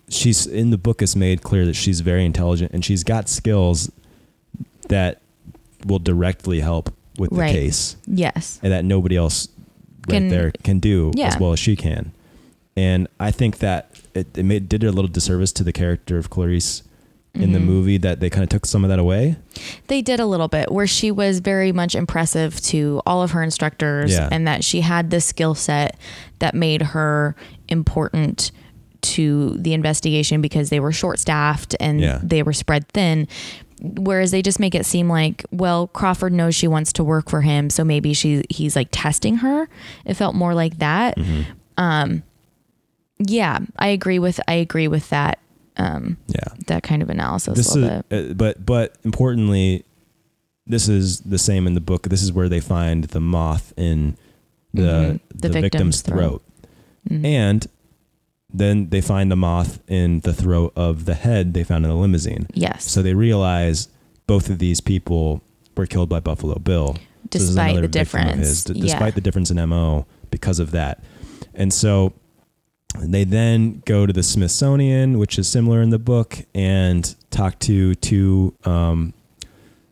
[0.10, 3.92] she's in the book is made clear that she's very intelligent and she's got skills
[4.90, 5.22] that
[5.86, 7.52] will directly help with the Right.
[7.52, 8.60] case yes.
[8.62, 9.48] and that nobody else
[10.08, 11.28] right Can- there can do Yeah.
[11.28, 12.12] as well as she can.
[12.78, 16.30] And I think that it, it made did a little disservice to the character of
[16.30, 16.84] Clarice
[17.36, 17.66] in the Mhm.
[17.66, 19.36] movie that they kind of took some of that away.
[19.88, 23.44] They did a little bit where she was very much impressive to all of her
[23.44, 24.30] instructors Yeah.
[24.32, 25.98] and that she had this skill set
[26.40, 27.36] that made her
[27.68, 28.52] important
[29.02, 32.20] to the investigation because they were short staffed and Yeah.
[32.24, 33.28] they were spread thin.
[33.82, 37.42] Whereas they just make it seem like, well, Crawford knows she wants to work for
[37.42, 39.68] him, so maybe she he's like testing her.
[40.06, 41.18] It felt more like that.
[41.18, 41.42] Mm-hmm.
[41.78, 42.24] Um,
[43.20, 45.40] yeah, I agree with I agree with that
[45.78, 46.40] um, Yeah.
[46.68, 48.32] that kind of analysis this a is bit.
[48.32, 49.84] uh, but but importantly
[50.68, 54.16] this is the same in the book this is where they find the moth in
[54.74, 55.20] the Mhm.
[55.30, 56.18] the, The victim's, victim's throat.
[56.20, 56.44] throat,
[57.12, 57.26] Mhm.
[57.26, 57.68] and
[58.54, 61.98] then they find the moth in the throat of the head they found in the
[61.98, 62.84] limousine yes.
[62.90, 63.90] so they realize
[64.28, 65.42] both of these people
[65.78, 68.38] were killed by buffalo bill So despite another the difference.
[68.48, 68.82] his, d- yeah.
[68.84, 71.04] despite the difference in mo because of that
[71.54, 72.14] and so
[73.00, 77.96] they then go to the Smithsonian, which is similar in the book, and talk to
[77.96, 79.14] two um,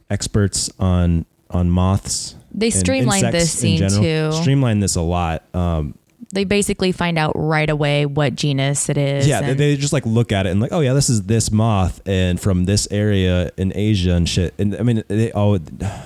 [0.09, 2.35] experts on on moths.
[2.51, 4.31] they streamlined this scene too.
[4.31, 5.43] Streamlined this a lot.
[5.53, 5.95] Um,
[6.33, 9.27] they basically find out right away what genus it is.
[9.27, 11.51] yeah, they, they just like look at it and like, oh yeah, this is this
[11.51, 14.53] moth, and from this area in Asia and shit.
[14.57, 15.59] And I mean, they all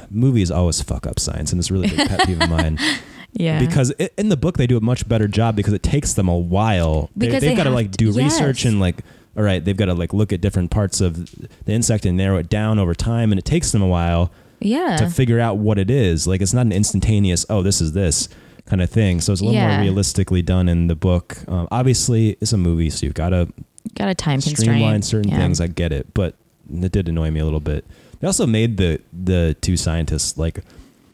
[0.09, 2.77] movies always fuck up science, and it's a really big pet peeve of mine.
[3.33, 3.59] yeah.
[3.59, 6.27] because it, in the book they do a much better job because it takes them
[6.27, 7.09] a while.
[7.17, 9.03] Because they've they got to have like do research and like,
[9.35, 11.25] all right, they've got to like look at different parts of
[11.65, 14.97] the insect and narrow it down over time, and it takes them a while yeah.
[14.97, 16.27] to figure out what it is.
[16.27, 18.29] Like it's not an instantaneous, oh, this is this
[18.65, 19.21] kind of thing.
[19.21, 19.75] So it's a little Yeah.
[19.77, 21.37] more realistically done in the book.
[21.47, 23.47] Um, obviously, it's a movie, so you've got to
[23.95, 25.05] Got a time streamline constraint.
[25.05, 25.37] certain Yeah.
[25.37, 25.61] things.
[25.61, 26.35] I get it, but
[26.69, 27.85] it did annoy me a little bit.
[28.19, 30.63] They also made the the two scientists like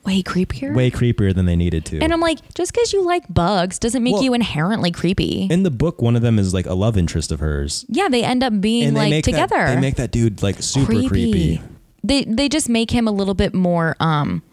[0.05, 0.75] Way creepier.
[0.75, 1.99] way creepier than they needed to.
[1.99, 5.47] and I'm like, just because you like bugs doesn't make Well, you inherently creepy.
[5.49, 7.85] in the book, one of them is like a love interest of hers.
[7.87, 9.55] yeah, they end up being and like together.
[9.55, 11.61] That, they make that dude like super creepy.
[12.03, 13.95] They they just make him a little bit more.
[14.01, 14.43] Um,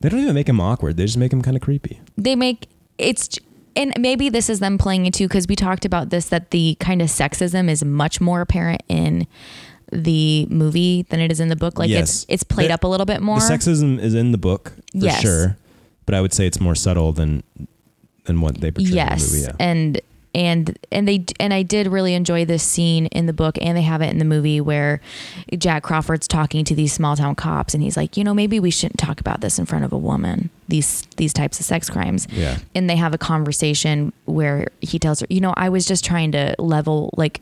[0.00, 0.96] They don't even make him awkward.
[0.96, 2.00] They just make him kind of creepy.
[2.16, 2.66] they make
[2.98, 3.38] it's
[3.76, 6.76] and maybe this is them playing it too because we talked about this that the
[6.80, 9.28] kind of sexism is much more apparent in
[9.92, 12.24] the movie than it is in the book like Yes.
[12.24, 14.72] it's it's played The- up a little bit more The sexism is in the book
[14.92, 15.20] for Yes.
[15.22, 15.56] sure,
[16.06, 17.42] but I would say it's more subtle than
[18.24, 19.42] than what they portray yes in the movie.
[19.58, 19.66] Yeah.
[19.66, 20.00] and
[20.34, 23.82] and and they and I did really enjoy this scene in the book and they
[23.82, 25.00] have it in the movie where
[25.56, 28.70] Jack Crawford's talking to these small town cops and he's like you know maybe we
[28.70, 32.28] shouldn't talk about this in front of a woman these these types of sex crimes
[32.30, 32.58] yeah.
[32.74, 36.32] and they have a conversation where he tells her, you know, I was just trying
[36.32, 37.40] to level, like,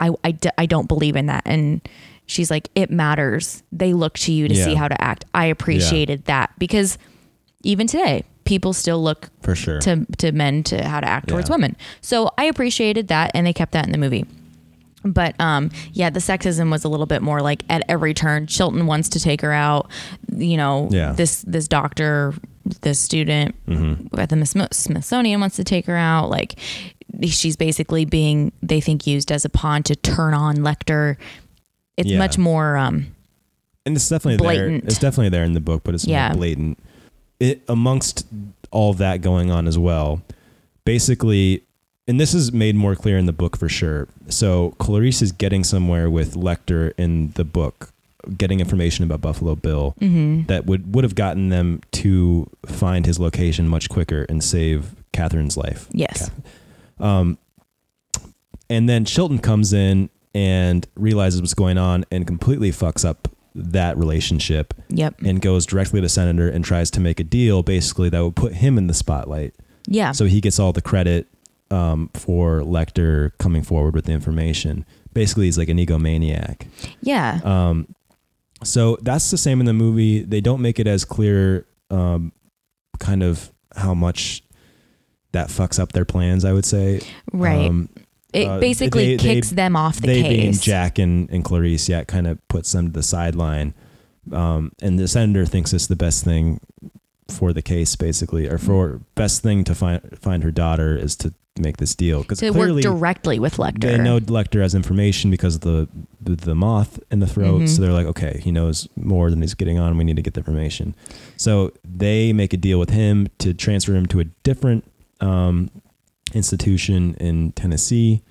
[0.00, 1.42] I, I, d- I don't believe in that.
[1.46, 1.80] And
[2.26, 3.62] she's like, it matters.
[3.72, 5.24] They look to you to see how to act.
[5.34, 6.98] I appreciated that because
[7.62, 9.80] even today, people still look For sure.
[9.80, 11.76] to, to men to how to act towards women.
[12.00, 13.32] So I appreciated that.
[13.34, 14.24] And they kept that in the movie.
[15.04, 18.46] But um, yeah, the sexism was a little bit more like at every turn.
[18.48, 19.88] Chilton wants to take her out.
[20.34, 21.12] You know, Yeah.
[21.12, 22.34] this this doctor,
[22.80, 24.18] this student Mm-hmm.
[24.18, 26.28] at the Smithsonian wants to take her out.
[26.28, 26.58] Like
[27.22, 31.16] she's basically being they think used as a pawn to turn on Lecter.
[31.96, 32.18] It's Yeah.
[32.18, 33.06] much more um,
[33.86, 34.82] and it's definitely blatant.
[34.82, 34.88] there.
[34.88, 36.28] It's definitely there in the book, but it's Yeah.
[36.28, 36.78] more blatant.
[37.40, 38.26] It amongst
[38.70, 40.22] all that going on as well.
[40.84, 41.62] Basically,
[42.08, 44.08] and this is made more clear in the book for sure.
[44.28, 47.92] So Clarice is getting somewhere with Lecter in the book,
[48.36, 50.46] getting information about Buffalo Bill Mm-hmm.
[50.46, 55.56] that would would have gotten them to find his location much quicker and save Catherine's
[55.56, 55.88] life.
[55.92, 56.30] Yes.
[56.98, 57.38] Um,
[58.68, 63.96] and then Chilton comes in and realizes what's going on and completely fucks up that
[63.96, 65.22] relationship Yep.
[65.22, 68.54] and goes directly to Senator and tries to make a deal basically that would put
[68.54, 69.54] him in the spotlight.
[69.86, 70.12] Yeah.
[70.12, 71.26] So he gets all the credit
[71.70, 74.84] um, for Lecter coming forward with the information.
[75.14, 76.66] Basically, he's like an egomaniac.
[77.00, 77.40] yeah.
[77.44, 77.94] Um,
[78.62, 80.20] so that's the same in the movie.
[80.22, 82.32] They don't make it as clear, um,
[82.98, 84.42] kind of how much
[85.36, 86.44] that fucks up their plans.
[86.44, 87.00] I would say.
[87.32, 87.68] right.
[87.68, 87.88] Um,
[88.32, 90.60] it uh, basically they- they- kicks them off the they being case.
[90.60, 93.72] Jack and, and Clarice, yeah, kind of puts them to the sideline.
[94.32, 96.60] Um, and the senator thinks it's the best thing
[97.28, 101.32] for the case, basically, or for best thing to find find her daughter is to
[101.58, 103.80] make this deal because to clearly work directly with Lecter.
[103.80, 105.88] they know Lecter has information because of the
[106.20, 107.62] the, moth in the throat.
[107.62, 107.68] Mhm.
[107.68, 109.96] So they're like, okay, he knows more than he's getting on.
[109.96, 110.94] We need to get the information.
[111.36, 114.84] So they make a deal with him to transfer him to a different
[115.20, 115.70] um,
[116.34, 118.22] institution in Tennessee,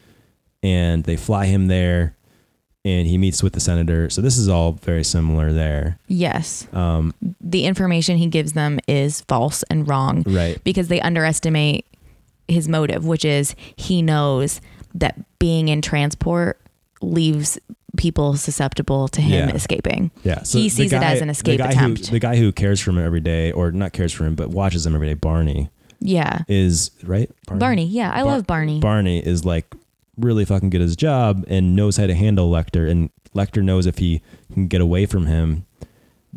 [0.63, 2.15] and they fly him there,
[2.83, 4.09] and he meets with the senator.
[4.09, 5.97] So this is all very similar there.
[6.07, 6.67] Yes.
[6.73, 10.63] Um, The information he gives them is false and wrong right.
[10.63, 11.85] because they underestimate
[12.47, 14.61] his motive, which is he knows
[14.93, 16.59] that being in transport
[17.01, 17.57] leaves
[17.97, 19.55] people susceptible to him Yeah.
[19.55, 20.11] escaping.
[20.23, 20.43] Yeah.
[20.43, 22.07] So He sees it as an escape the attempt.
[22.07, 24.49] Who, the guy who cares for him every day, or not cares for him, but
[24.49, 25.69] watches him every day, Barney,
[25.99, 26.43] Yeah.
[26.47, 27.29] is right.
[27.47, 27.85] Barney.
[27.85, 28.79] Yeah, I Bar- love Barney.
[28.79, 29.73] Barney is like
[30.17, 33.85] really fucking good at his job and knows how to handle Lecter, and Lecter knows
[33.85, 34.21] if he
[34.53, 35.65] can get away from him.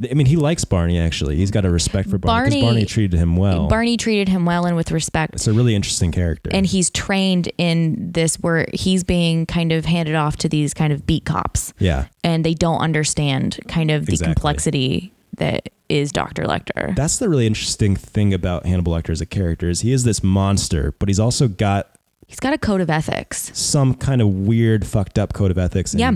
[0.09, 1.35] I mean, he likes Barney actually.
[1.37, 3.67] He's got a respect for Barney because Barney- Barney treated him well.
[3.67, 5.35] Barney treated him well and with respect.
[5.35, 6.51] it's a really interesting character.
[6.53, 10.93] And he's trained in this where he's being kind of handed off to these kind
[10.93, 14.35] of beat cops yeah, and they don't understand kind of the Exactly.
[14.35, 16.45] complexity that is Dr.
[16.45, 16.95] Lecter.
[16.97, 20.22] that's the really interesting thing about Hannibal Lecter as a character is he is this
[20.22, 21.91] monster, but he's also got
[22.26, 23.51] He's got a code of ethics.
[23.59, 25.93] some kind of weird, fucked up code of ethics.
[25.95, 26.12] And, Yeah.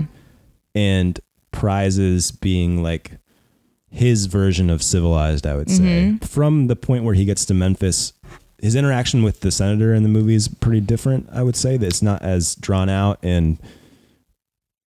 [0.75, 1.19] and
[1.51, 3.11] prizes being like
[3.89, 6.17] his version of civilized, I would say.
[6.19, 6.23] Mhm.
[6.23, 8.13] From the point where he gets to Memphis,
[8.61, 11.27] his interaction with the senator in the movie is pretty different.
[11.31, 13.57] I would say that it's not as drawn out and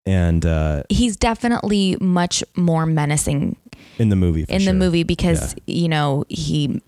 [0.08, 3.56] and uh, He's definitely much more menacing
[4.00, 4.46] in the movie.
[4.50, 4.74] in sure.
[4.74, 6.82] the movie because you know he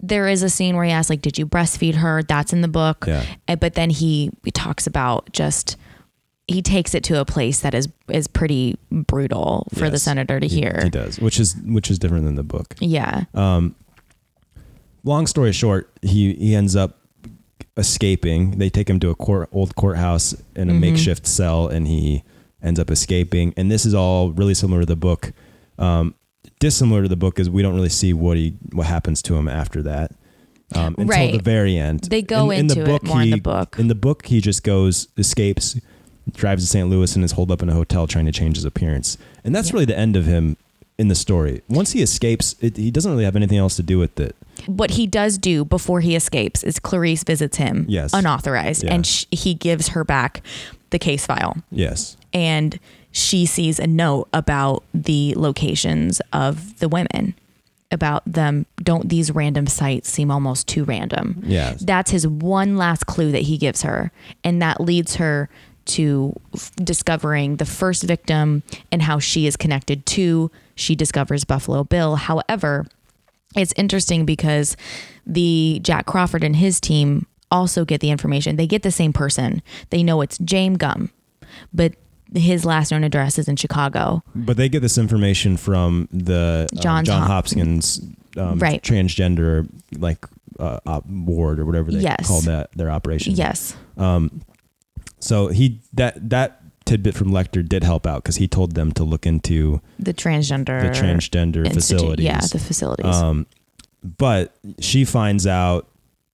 [0.00, 2.68] there is a scene where he asks like did you breastfeed her that's in the
[2.68, 3.24] book Yeah.
[3.48, 5.76] Uh, but then he, he talks about just
[6.46, 10.46] he takes it to a place that is is pretty brutal for the senator to
[10.46, 12.76] He- hear he does, which is which is different than the book.
[12.78, 13.74] yeah Um,
[15.02, 17.00] long story short, he he ends up
[17.76, 18.58] escaping.
[18.58, 20.80] They take him to a court, old courthouse in a Mhm.
[20.80, 22.22] makeshift cell, and he
[22.62, 23.52] ends up escaping.
[23.56, 25.32] And this is all really similar to the book.
[25.78, 26.14] Um,
[26.58, 29.48] dissimilar to the book is we don't really see what he what happens to him
[29.48, 30.12] after that.
[30.74, 31.32] Um, until Right.
[31.32, 32.04] the very end.
[32.10, 33.76] They go into it more in the book.
[33.78, 35.78] In the book, he just goes, escapes,
[36.34, 36.88] drives to St.
[36.90, 39.16] Louis, and is holed up in a hotel trying to change his appearance.
[39.44, 39.74] And that's Yeah.
[39.74, 40.56] really the end of him
[40.98, 41.60] in the story.
[41.68, 44.34] Once he escapes, it, he doesn't really have anything else to do with it.
[44.64, 48.12] what he does do before he escapes is Clarice visits him Yes.
[48.14, 48.94] unauthorized Yeah.
[48.94, 50.42] and sh- he gives her back
[50.90, 52.16] the case file Yes.
[52.32, 52.80] and
[53.16, 57.34] she sees a note about the locations of the women
[57.90, 58.66] about them.
[58.76, 61.42] Don't these random sites seem almost too random?
[61.46, 61.80] Yes.
[61.80, 64.12] that's his one last clue that he gives her.
[64.44, 65.48] And that leads her
[65.86, 68.62] to f- discovering the first victim
[68.92, 72.16] and how she is connected to she discovers buffalo bill.
[72.16, 72.84] However
[73.56, 74.76] it's interesting because
[75.26, 78.56] the jack crawford and his team also get the information.
[78.56, 79.62] They get the same person.
[79.88, 81.10] They know it's james gumb.
[81.72, 81.94] But
[82.34, 86.80] his last known address is in chicago But they get this information from the uh,
[86.80, 88.00] John Hop- Hopkins
[88.36, 88.82] um, Right.
[88.82, 89.68] transgender
[89.98, 90.26] like
[90.58, 92.26] uh, op- ward or whatever they Yes.
[92.26, 93.34] call that their operation.
[93.34, 94.42] yes Um,
[95.20, 99.02] so he that that tidbit from Lecter did help out because he told them to
[99.04, 102.24] look into the transgender the transgender institute facilities.
[102.24, 103.46] yeah the facilities Um,
[104.18, 105.88] but she finds out,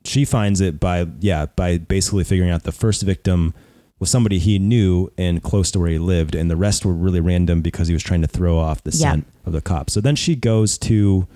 [0.04, 3.54] she finds it by, yeah, by basically figuring out the first victim
[4.02, 7.20] was somebody he knew and close to where he lived, and the rest were really
[7.20, 9.12] random because he was trying to throw off the Yeah.
[9.12, 9.92] scent of the cops.
[9.92, 11.28] So then she goes to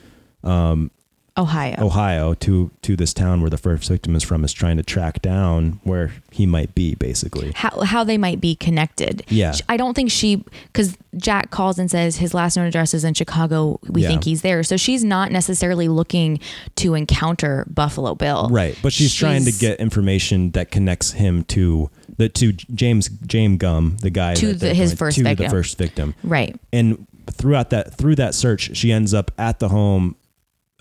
[0.43, 0.91] um,
[1.39, 1.77] Ohio.
[1.79, 5.21] Ohio to to this town where the first victim is from is trying to track
[5.23, 7.53] down where he might be basically.
[7.55, 9.23] How, how they might be connected.
[9.29, 9.55] Yeah.
[9.69, 10.37] I don't think she,
[10.73, 13.79] because Jack calls and says his last known address is in Chicago.
[13.89, 14.09] We Yeah.
[14.09, 14.63] think he's there.
[14.63, 16.41] So she's not necessarily looking
[16.77, 18.49] to encounter Buffalo Bill.
[18.51, 23.59] Right, but she's, trying to get information that connects him to the to James James
[23.59, 26.15] Gumb, the guy To the- his going- first to the first victim.
[26.23, 26.57] Right.
[26.73, 30.15] and throughout that through that search, she ends up at the home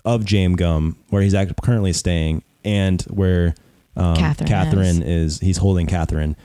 [0.06, 3.54] of James Gumb, where he's act- currently staying, and where
[3.96, 5.40] um, Catherine Catherine is.
[5.40, 6.36] He's holding Catherine,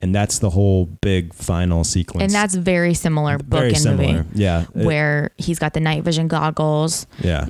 [0.00, 2.22] and that's the whole big final sequence.
[2.22, 4.12] And that's very similar book very and similar.
[4.24, 4.28] movie.
[4.34, 7.06] Yeah, It- Where he's got the night vision goggles.
[7.20, 7.48] yeah,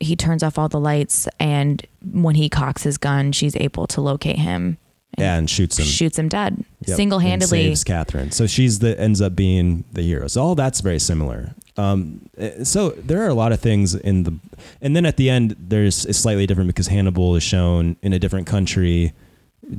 [0.00, 4.00] He turns off all the lights, and when he cocks his gun, she's able to
[4.00, 4.76] locate him.
[5.16, 5.84] yeah, and shoots him.
[5.86, 7.64] Shoots him dead, Yep, single and handedly.
[7.68, 8.30] saves Catherine.
[8.32, 10.26] So she's the ends up being the hero.
[10.28, 11.54] So all that's very similar.
[11.76, 14.34] Um, eh, so there are a lot of things in the,
[14.80, 18.18] and then at the end there's it's slightly different because Hannibal is shown in a
[18.18, 19.12] different country,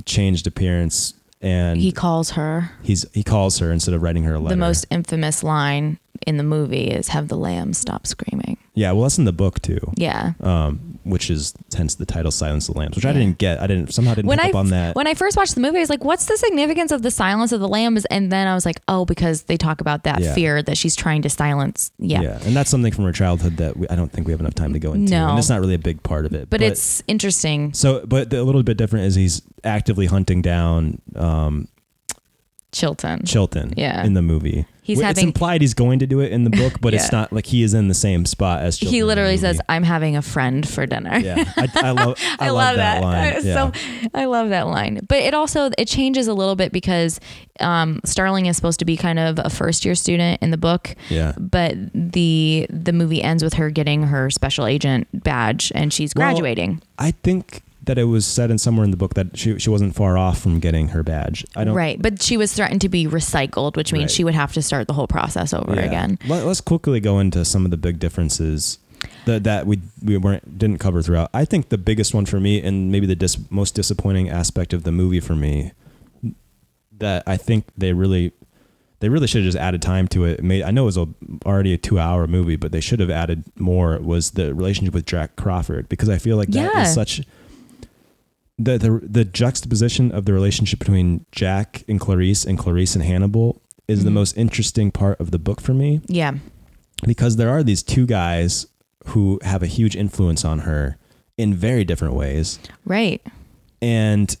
[0.04, 2.70] changed appearance, and He calls her.
[2.82, 4.54] he's he calls her instead of writing her a letter.
[4.54, 9.02] The most infamous line in the movie is "Have the lamb stop screaming." yeah, well
[9.04, 9.80] that's in the book too.
[9.96, 10.32] Yeah.
[10.40, 13.60] Um, which is hence the title "Silence of the Lambs," which I didn't get.
[13.60, 14.96] I didn't somehow didn't When pick I up on that.
[14.96, 17.52] when I first watched the movie, I was like, "What's the significance of the silence
[17.52, 20.34] of the lambs?" And then I was like, "Oh, because they talk about that Yeah.
[20.34, 22.38] fear that she's trying to silence." Yeah.
[22.44, 24.72] and that's something from her childhood that we, I don't think we have enough time
[24.72, 25.12] to go into.
[25.12, 25.28] No.
[25.30, 26.50] and it's not really a big part of it.
[26.50, 27.72] But, it's interesting.
[27.74, 31.68] So, but the, a little bit different is he's actively hunting down um,
[32.76, 33.24] Chilton.
[33.24, 34.04] Chilton Yeah.
[34.04, 34.66] in the movie.
[34.82, 37.10] He's Well, having- it's implied he's going to do it in the book, but it's
[37.10, 38.94] not like he is in the same spot as Chilton.
[38.94, 42.76] he literally says, "I'm having a friend for dinner." "Yeah, I, I love, I, love,
[42.76, 43.72] that, line." Yeah.
[43.72, 45.00] So I love that line.
[45.08, 47.18] But it also it changes a little bit because
[47.58, 50.94] um, Starling is supposed to be kind of a first year student in the book.
[51.08, 51.32] yeah.
[51.36, 56.28] But the the movie ends with her getting her special agent badge and she's Well,
[56.30, 56.80] graduating.
[56.96, 59.94] I think that it was said in somewhere in the book that she she wasn't
[59.94, 61.44] far off from getting her badge.
[61.56, 61.74] I don't.
[61.74, 62.00] Right.
[62.00, 64.10] But she was threatened to be recycled, which means Right.
[64.10, 65.82] she would have to start the whole process over Yeah.
[65.82, 66.18] again.
[66.28, 68.78] Let, us quickly go into some of the big differences
[69.24, 71.30] that that we we weren't didn't cover throughout.
[71.32, 74.82] I think the biggest one for me, and maybe the dis, most disappointing aspect of
[74.84, 75.72] the movie for me,
[76.98, 78.32] that I think they really
[79.00, 80.38] they really should have just added time to it.
[80.38, 81.06] it made I know it was a,
[81.44, 83.98] already a two hour movie, but they should have added more.
[84.00, 86.84] Was the relationship with Jack Crawford because I feel like that Yeah.
[86.84, 87.22] such.
[88.58, 93.60] The, the the juxtaposition of the relationship between Jack and Clarice and Clarice and Hannibal
[93.86, 94.14] is the Mhm.
[94.14, 96.34] most interesting part of the book for me Yeah.
[97.06, 98.66] because there are these two guys
[99.08, 100.96] who have a huge influence on her
[101.36, 103.20] in very different ways Right.
[103.82, 104.34] and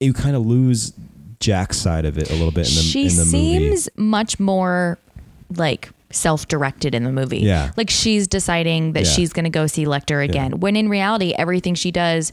[0.00, 0.92] you kind of lose
[1.40, 3.30] Jack's side of it a little bit in the she in the movie.
[3.58, 4.98] She seems much more
[5.56, 7.38] like self-directed in the movie.
[7.38, 7.70] Yeah.
[7.76, 9.10] Like she's deciding that Yeah.
[9.12, 10.58] she's going to go see Lecter again.
[10.58, 12.32] When in reality everything she does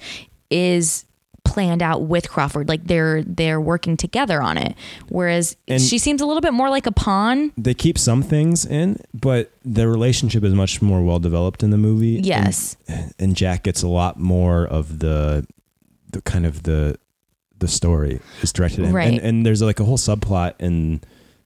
[0.49, 1.05] is
[1.43, 2.67] planned out with Crawford.
[2.67, 4.75] Like they're they're working together on it.
[5.09, 7.51] Whereas And- she seems a little bit more like a pawn.
[7.57, 11.77] They keep some things in, but the relationship is much more well developed in the
[11.77, 12.19] movie.
[12.23, 12.75] Yes.
[12.87, 15.47] and, and Jack gets a lot more of the
[16.11, 16.97] the kind of the
[17.59, 18.93] the story is directed in.
[18.93, 19.07] Right.
[19.13, 21.01] And, and there's like a whole subplot in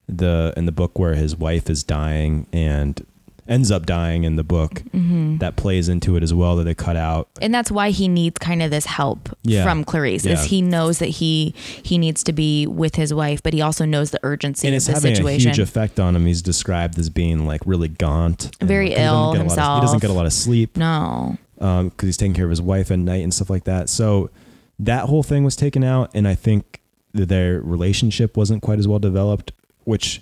[0.10, 3.06] the in the book where his wife is dying and
[3.52, 6.74] ends up dying in the book hmm that plays into it as well that they
[6.76, 7.28] cut out.
[7.42, 9.64] And that's why he needs kind of this help Yeah.
[9.64, 10.26] from Clarice.
[10.26, 10.34] Yeah.
[10.34, 13.86] Is he knows that he he needs to be with his wife, but he also
[13.86, 15.50] knows the urgency And of it's the having situation.
[15.50, 16.26] a huge effect on him.
[16.26, 19.82] He's described as being like really gaunt, and, Very like, ill a lot of- he
[19.82, 20.78] doesn't get a lot of sleep.
[20.78, 21.38] no.
[21.58, 23.88] because he's taking care of his wife at night and stuff like that.
[23.90, 24.32] So
[24.80, 26.82] that whole thing was taken out, and I think
[27.14, 29.52] their relationship wasn't quite as well developed.
[29.84, 30.22] Which,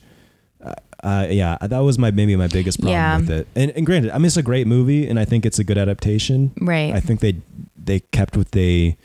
[1.03, 3.17] uh, yeah, that was my maybe my biggest problem Yeah.
[3.19, 3.47] with it.
[3.55, 5.77] And, and granted, I mean it's a great movie, and I think it's a good
[5.77, 6.51] adaptation.
[6.59, 6.93] Right.
[6.93, 7.35] I think they
[7.77, 8.95] they kept with the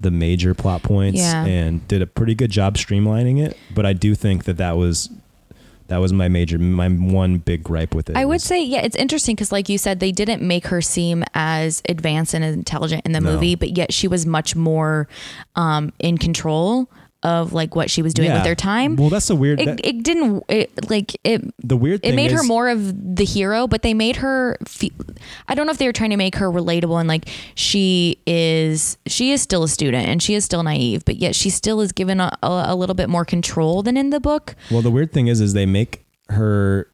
[0.00, 1.44] the major plot points Yeah.
[1.44, 3.56] and did a pretty good job streamlining it.
[3.74, 5.10] But I do think that that was
[5.88, 8.16] that was my major my one big gripe with it.
[8.16, 10.80] I would was- say, yeah, it's interesting because, like you said, they didn't make her
[10.82, 13.32] seem as advanced and intelligent in the No.
[13.32, 15.08] movie, but yet she was much more
[15.56, 16.90] um, in control
[17.24, 18.34] of like what she was doing Yeah.
[18.36, 18.94] with their time.
[18.96, 19.60] Well, that's a weird.
[19.60, 23.16] It, that- it didn't it like it the weird thing it made her more of
[23.16, 24.92] the hero but they made her fe-
[25.48, 28.96] i don't know if they were trying to make her relatable and like she is
[29.06, 31.90] she is still a student and she is still naive but yet she still is
[31.92, 35.12] given a, a, a little bit more control than in the book Well, the weird
[35.12, 36.88] thing is, is they make her,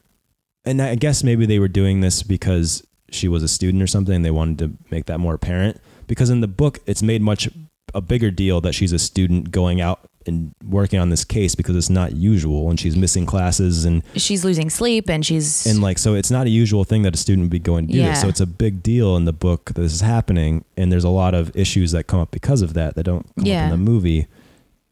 [0.65, 4.15] and I guess maybe they were doing this because she was a student or something.
[4.15, 5.79] And they wanted to make that more apparent.
[6.07, 7.47] Because in the book, it's made much
[7.93, 11.75] a bigger deal that she's a student going out and working on this case because
[11.75, 15.97] it's not usual and she's missing classes and she's losing sleep and she's and like
[15.97, 18.09] so it's not a usual thing that a student would be going to do Yeah.
[18.09, 21.03] this so it's a big deal in the book that this is happening and there's
[21.03, 23.59] a lot of issues that come up because of that that don't come Yeah.
[23.67, 24.27] up in the movie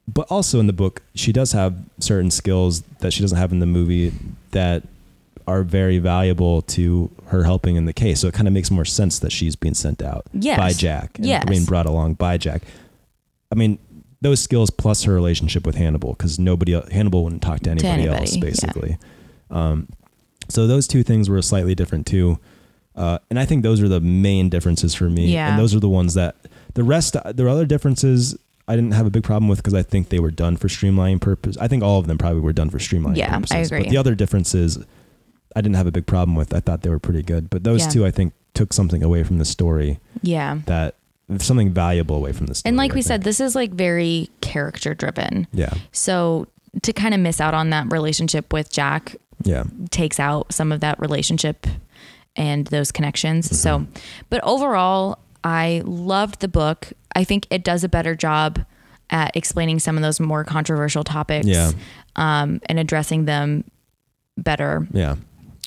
[0.07, 3.59] but also in the book she does have certain skills that she doesn't have in
[3.59, 4.11] the movie
[4.51, 4.83] that
[5.47, 8.85] are very valuable to her helping in the case so it kind of makes more
[8.85, 10.57] sense that she's being sent out Yes.
[10.59, 11.43] by jack and Yes.
[11.45, 12.61] being brought along by jack
[13.51, 13.77] i mean
[14.23, 18.19] those skills plus her relationship with hannibal because nobody hannibal wouldn't talk to anybody, anybody,
[18.21, 18.41] else yeah.
[18.41, 18.97] basically
[19.51, 19.87] um,
[20.49, 22.39] so those two things were slightly different too
[22.95, 25.49] uh, and i think those are the main differences for me Yeah.
[25.49, 26.35] and those are the ones that
[26.73, 28.35] the rest there are other differences
[28.67, 31.19] i didn't have a big problem with because i think they were done for streamlining
[31.21, 33.83] purpose i think all of them probably were done for streamlining Yeah, I purposes agree.
[33.83, 34.77] but the other differences
[35.55, 37.81] i didn't have a big problem with i thought they were pretty good but those
[37.81, 37.89] Yeah.
[37.89, 40.59] two i think took something away from the story yeah.
[40.67, 40.95] that
[41.39, 42.61] something valuable away from this.
[42.65, 43.07] And like I we think.
[43.07, 45.47] said, this is like very character driven.
[45.53, 46.47] yeah So
[46.81, 50.79] to kind of miss out on that relationship with Jack yeah takes out some of
[50.81, 51.65] that relationship
[52.35, 53.45] and those connections.
[53.47, 53.55] Mm-hmm.
[53.55, 53.87] So,
[54.29, 56.91] but overall, I loved the book.
[57.15, 58.65] I think it does a better job
[59.09, 61.71] at explaining some of those more controversial topics Yeah.
[62.15, 63.65] um, and addressing them
[64.37, 65.15] better yeah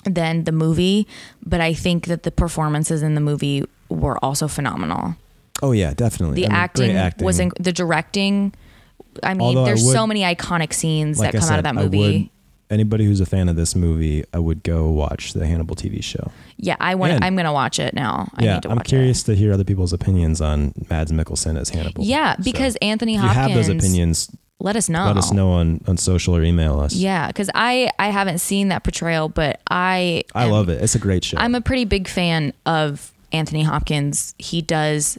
[0.04, 1.07] than the movie.
[1.44, 5.14] But I think that the performances in the movie were also phenomenal.
[5.62, 7.24] Oh yeah definitely The I mean, acting, acting.
[7.24, 8.52] was in, the directing.
[9.22, 11.59] I mean, Although I there's would- so many iconic scenes like that come said, out
[11.61, 11.98] of that I movie.
[11.98, 12.30] would-
[12.68, 16.32] anybody who's a fan of this movie i would go watch the hannibal tv show
[16.59, 17.22] yeah, I want.
[17.22, 18.28] I'm gonna watch it now.
[18.34, 21.68] I yeah need to i'm curious to hear other people's opinions on mads mikkelsen as
[21.68, 22.09] hannibal It.
[22.09, 23.36] Yeah, So, because Anthony Hopkins.
[23.36, 25.04] if you have those opinions Let us know.
[25.07, 28.66] let us know on, on social or email us Yeah, because I I haven't seen
[28.70, 31.84] that portrayal, but I i am- love it it's a great show I'm a pretty
[31.84, 34.34] big fan of Anthony Hopkins.
[34.38, 35.18] He does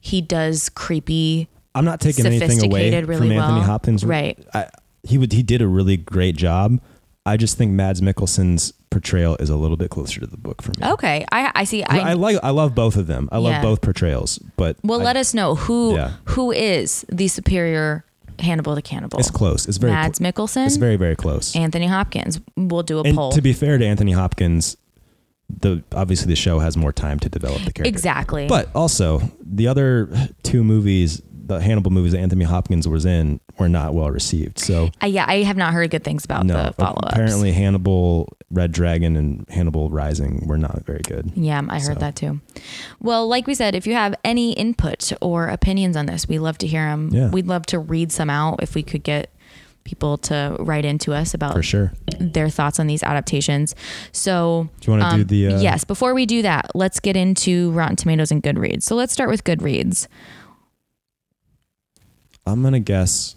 [0.00, 1.48] he does creepy.
[1.74, 3.62] i'm not taking anything away really from anthony well.
[3.62, 4.38] hopkins Right.
[4.54, 4.68] I,
[5.02, 6.80] he would he did a really great job
[7.26, 10.70] i just think mads mikkelsen's portrayal is a little bit closer to the book for
[10.80, 11.82] me Okay, I I see.
[11.84, 13.28] I, I, like I love both of them.
[13.30, 16.12] I love both portrayals, but well, I- let us know who Yeah.
[16.24, 18.04] who is the superior
[18.38, 19.18] Hannibal to Cannibal.
[19.18, 19.66] it's close.
[19.68, 21.54] It's very Mads cl- Mikkelsen, it's very very close.
[21.54, 22.40] Anthony Hopkins.
[22.56, 23.32] We'll do a And poll.
[23.32, 24.78] to be fair to Anthony Hopkins,
[25.48, 27.88] the obviously the show has more time to develop the character.
[27.88, 28.46] exactly.
[28.46, 30.08] But also the other
[30.42, 34.58] two movies, the Hannibal movies that Anthony Hopkins was in, were not well received.
[34.58, 37.12] So Uh, yeah, I have not heard good things about no, the follow ups.
[37.14, 41.32] apparently Hannibal, Red Dragon, and Hannibal Rising were not very good.
[41.34, 42.40] Yeah, I heard So- that too.
[43.00, 46.58] Well, like we said, if you have any input or opinions on this, we'd love
[46.58, 47.08] to hear them.
[47.12, 47.30] Yeah.
[47.30, 49.32] We'd love to read some out if we could get
[49.88, 51.92] people to write into us about For sure.
[52.20, 53.74] their thoughts on these adaptations.
[54.12, 55.56] So, Do you want to do um, the?
[55.56, 58.82] Uh, yes, before we do that, let's get into Rotten Tomatoes and Goodreads.
[58.82, 60.06] So, let's start with Goodreads.
[62.46, 63.36] I'm gonna guess.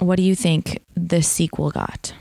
[0.00, 2.14] What do you think the sequel got?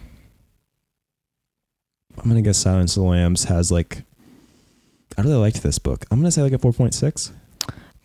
[2.17, 4.03] I'm gonna guess Silence of the Lambs has like.
[5.17, 6.05] I really liked this book.
[6.11, 7.31] I'm gonna say like a 4.6.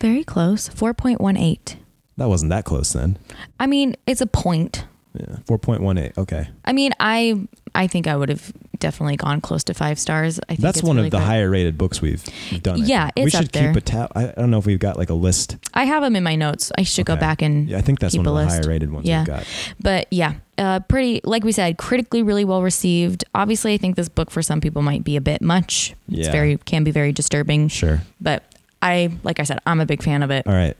[0.00, 1.76] Very close, 4.18.
[2.16, 3.18] That wasn't that close then.
[3.59, 4.84] I mean, it's a point.
[5.19, 6.17] Yeah, 4.18.
[6.19, 6.49] Okay.
[6.65, 10.41] I mean, I I think I would have definitely gone close to five stars.
[10.49, 11.25] I think That's it's one really of the good.
[11.25, 12.23] higher rated books we've,
[12.63, 12.79] done.
[12.85, 14.11] Yeah, we it's should keep a tab.
[14.17, 15.57] I, don't know if we've got like a list.
[15.75, 16.73] I have them in my notes.
[16.77, 18.57] I should go back and Yeah, I think that's one of the list.
[18.57, 19.21] higher rated ones Yeah.
[19.21, 19.47] we've got.
[19.81, 23.25] But yeah, uh, pretty, like we said, critically really well received.
[23.35, 25.95] Obviously, I think this book for some people might be a bit much.
[26.09, 26.33] It's Yeah.
[26.33, 27.69] very, can be very disturbing.
[27.69, 28.01] Sure.
[28.21, 28.43] But
[28.81, 30.47] I, like I said, I'm a big fan of it.
[30.47, 30.77] All right.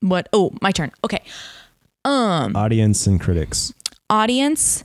[0.00, 0.28] What?
[0.32, 0.90] Oh, my turn.
[1.04, 1.22] Okay.
[2.04, 3.72] Um, Audience and critics.
[4.10, 4.84] audience,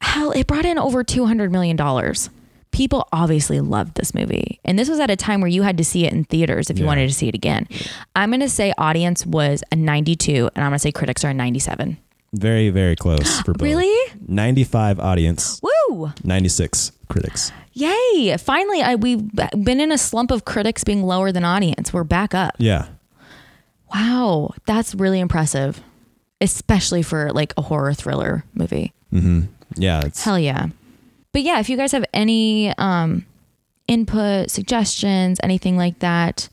[0.00, 1.76] hell, it brought in over $200 million.
[2.70, 4.58] People obviously loved this movie.
[4.64, 6.78] And this was at a time where you had to see it in theaters if
[6.78, 6.88] you Yeah.
[6.88, 7.66] wanted to see it again.
[8.16, 11.30] I'm going to say audience was a 92, and I'm going to say critics are
[11.30, 11.98] a 97.
[12.32, 13.62] Very, very close for both.
[13.62, 14.12] Really?
[14.26, 16.12] 95 audience, Woo!
[16.24, 17.52] 96 critics.
[17.74, 18.36] Yay!
[18.38, 19.22] Finally, I, we've
[19.62, 21.92] been in a slump of critics being lower than audience.
[21.92, 22.54] We're back up.
[22.58, 22.86] Yeah.
[23.94, 25.80] Wow, that's really impressive,
[26.40, 28.92] especially for like a horror thriller movie.
[29.10, 29.42] hmm
[29.76, 30.02] Yeah.
[30.04, 30.68] It's, Hell yeah!
[31.32, 33.26] But yeah, if you guys have any um,
[33.88, 36.48] input, suggestions, anything like that,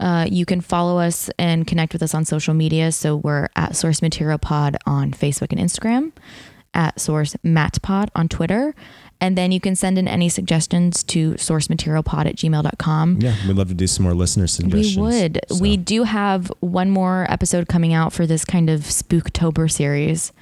[0.00, 2.90] uh, you can follow us and connect with us on social media.
[2.90, 6.12] So we're at Source Material Pod on Facebook and Instagram,
[6.72, 8.74] at Source Matpod on Twitter.
[9.20, 13.18] And then you can send in any suggestions to sourcematerialpod at gmail.com.
[13.20, 13.34] yeah.
[13.46, 14.96] We'd love to do some more listener suggestions.
[14.96, 15.40] We would.
[15.48, 20.32] So, We do have one more episode coming out for this kind of Spooktober series.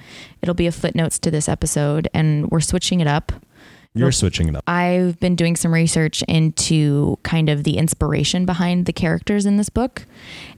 [0.41, 3.31] It'll be a footnotes to this episode, and we're switching it up.
[3.95, 4.63] You're switching it up.
[4.67, 9.69] I've been doing some research into kind of the inspiration behind the characters in this
[9.69, 10.07] book.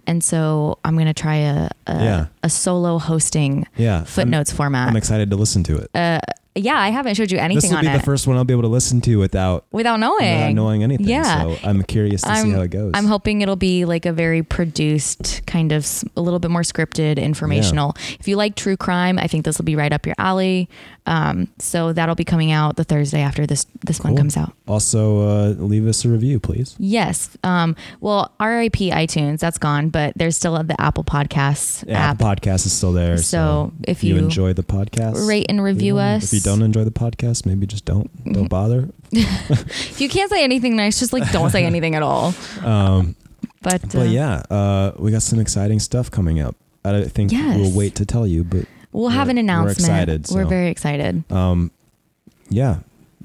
[0.07, 2.25] And so I'm going to try a, a, Yeah.
[2.43, 3.97] a solo hosting Yeah.
[3.97, 4.87] I'm- footnotes format.
[4.87, 5.89] I'm excited to listen to it.
[5.93, 6.19] uh,
[6.55, 7.61] yeah, I haven't showed you anything.
[7.61, 9.65] this will on be it the first one I'll be able to listen to without,
[9.71, 10.23] without knowing.
[10.23, 11.07] without knowing anything.
[11.07, 11.41] Yeah.
[11.41, 12.91] So I'm curious to see I'm- how it goes.
[12.95, 17.17] I'm hoping it'll be like a very produced, kind of a little bit more scripted,
[17.21, 17.95] informational.
[18.19, 20.69] If you like true crime, I think this will be right up your alley.
[21.07, 24.53] Um, so that'll be coming out the Thursday after this this one comes out.
[24.67, 26.75] Also, uh, leave us a review, please.
[26.79, 27.29] Yes.
[27.43, 32.17] Um, well, RIP iTunes, that's gone, but there's still the Apple Podcasts Yeah, app.
[32.17, 33.17] the podcast is still there.
[33.17, 36.23] So, So if you, you enjoy the podcast, Rate and review us.
[36.25, 38.89] If you don't enjoy the podcast, maybe just don't don't bother.
[39.11, 42.33] If you can't say anything nice, just like don't say anything at all.
[42.63, 43.15] Um,
[43.61, 46.55] But, uh, but yeah, uh, we got some exciting stuff coming up.
[46.83, 47.57] I think Yes.
[47.57, 48.65] we'll wait to tell you, but
[48.95, 49.79] we'll have we're- an we're announcement.
[49.79, 51.29] excited, We're very excited.
[51.31, 51.71] um,
[52.49, 52.77] yeah.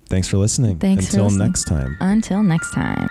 [0.08, 0.78] Thanks for listening.
[0.78, 1.46] Thanks for Until listening.
[1.46, 1.96] next time.
[2.00, 3.08] Until next time.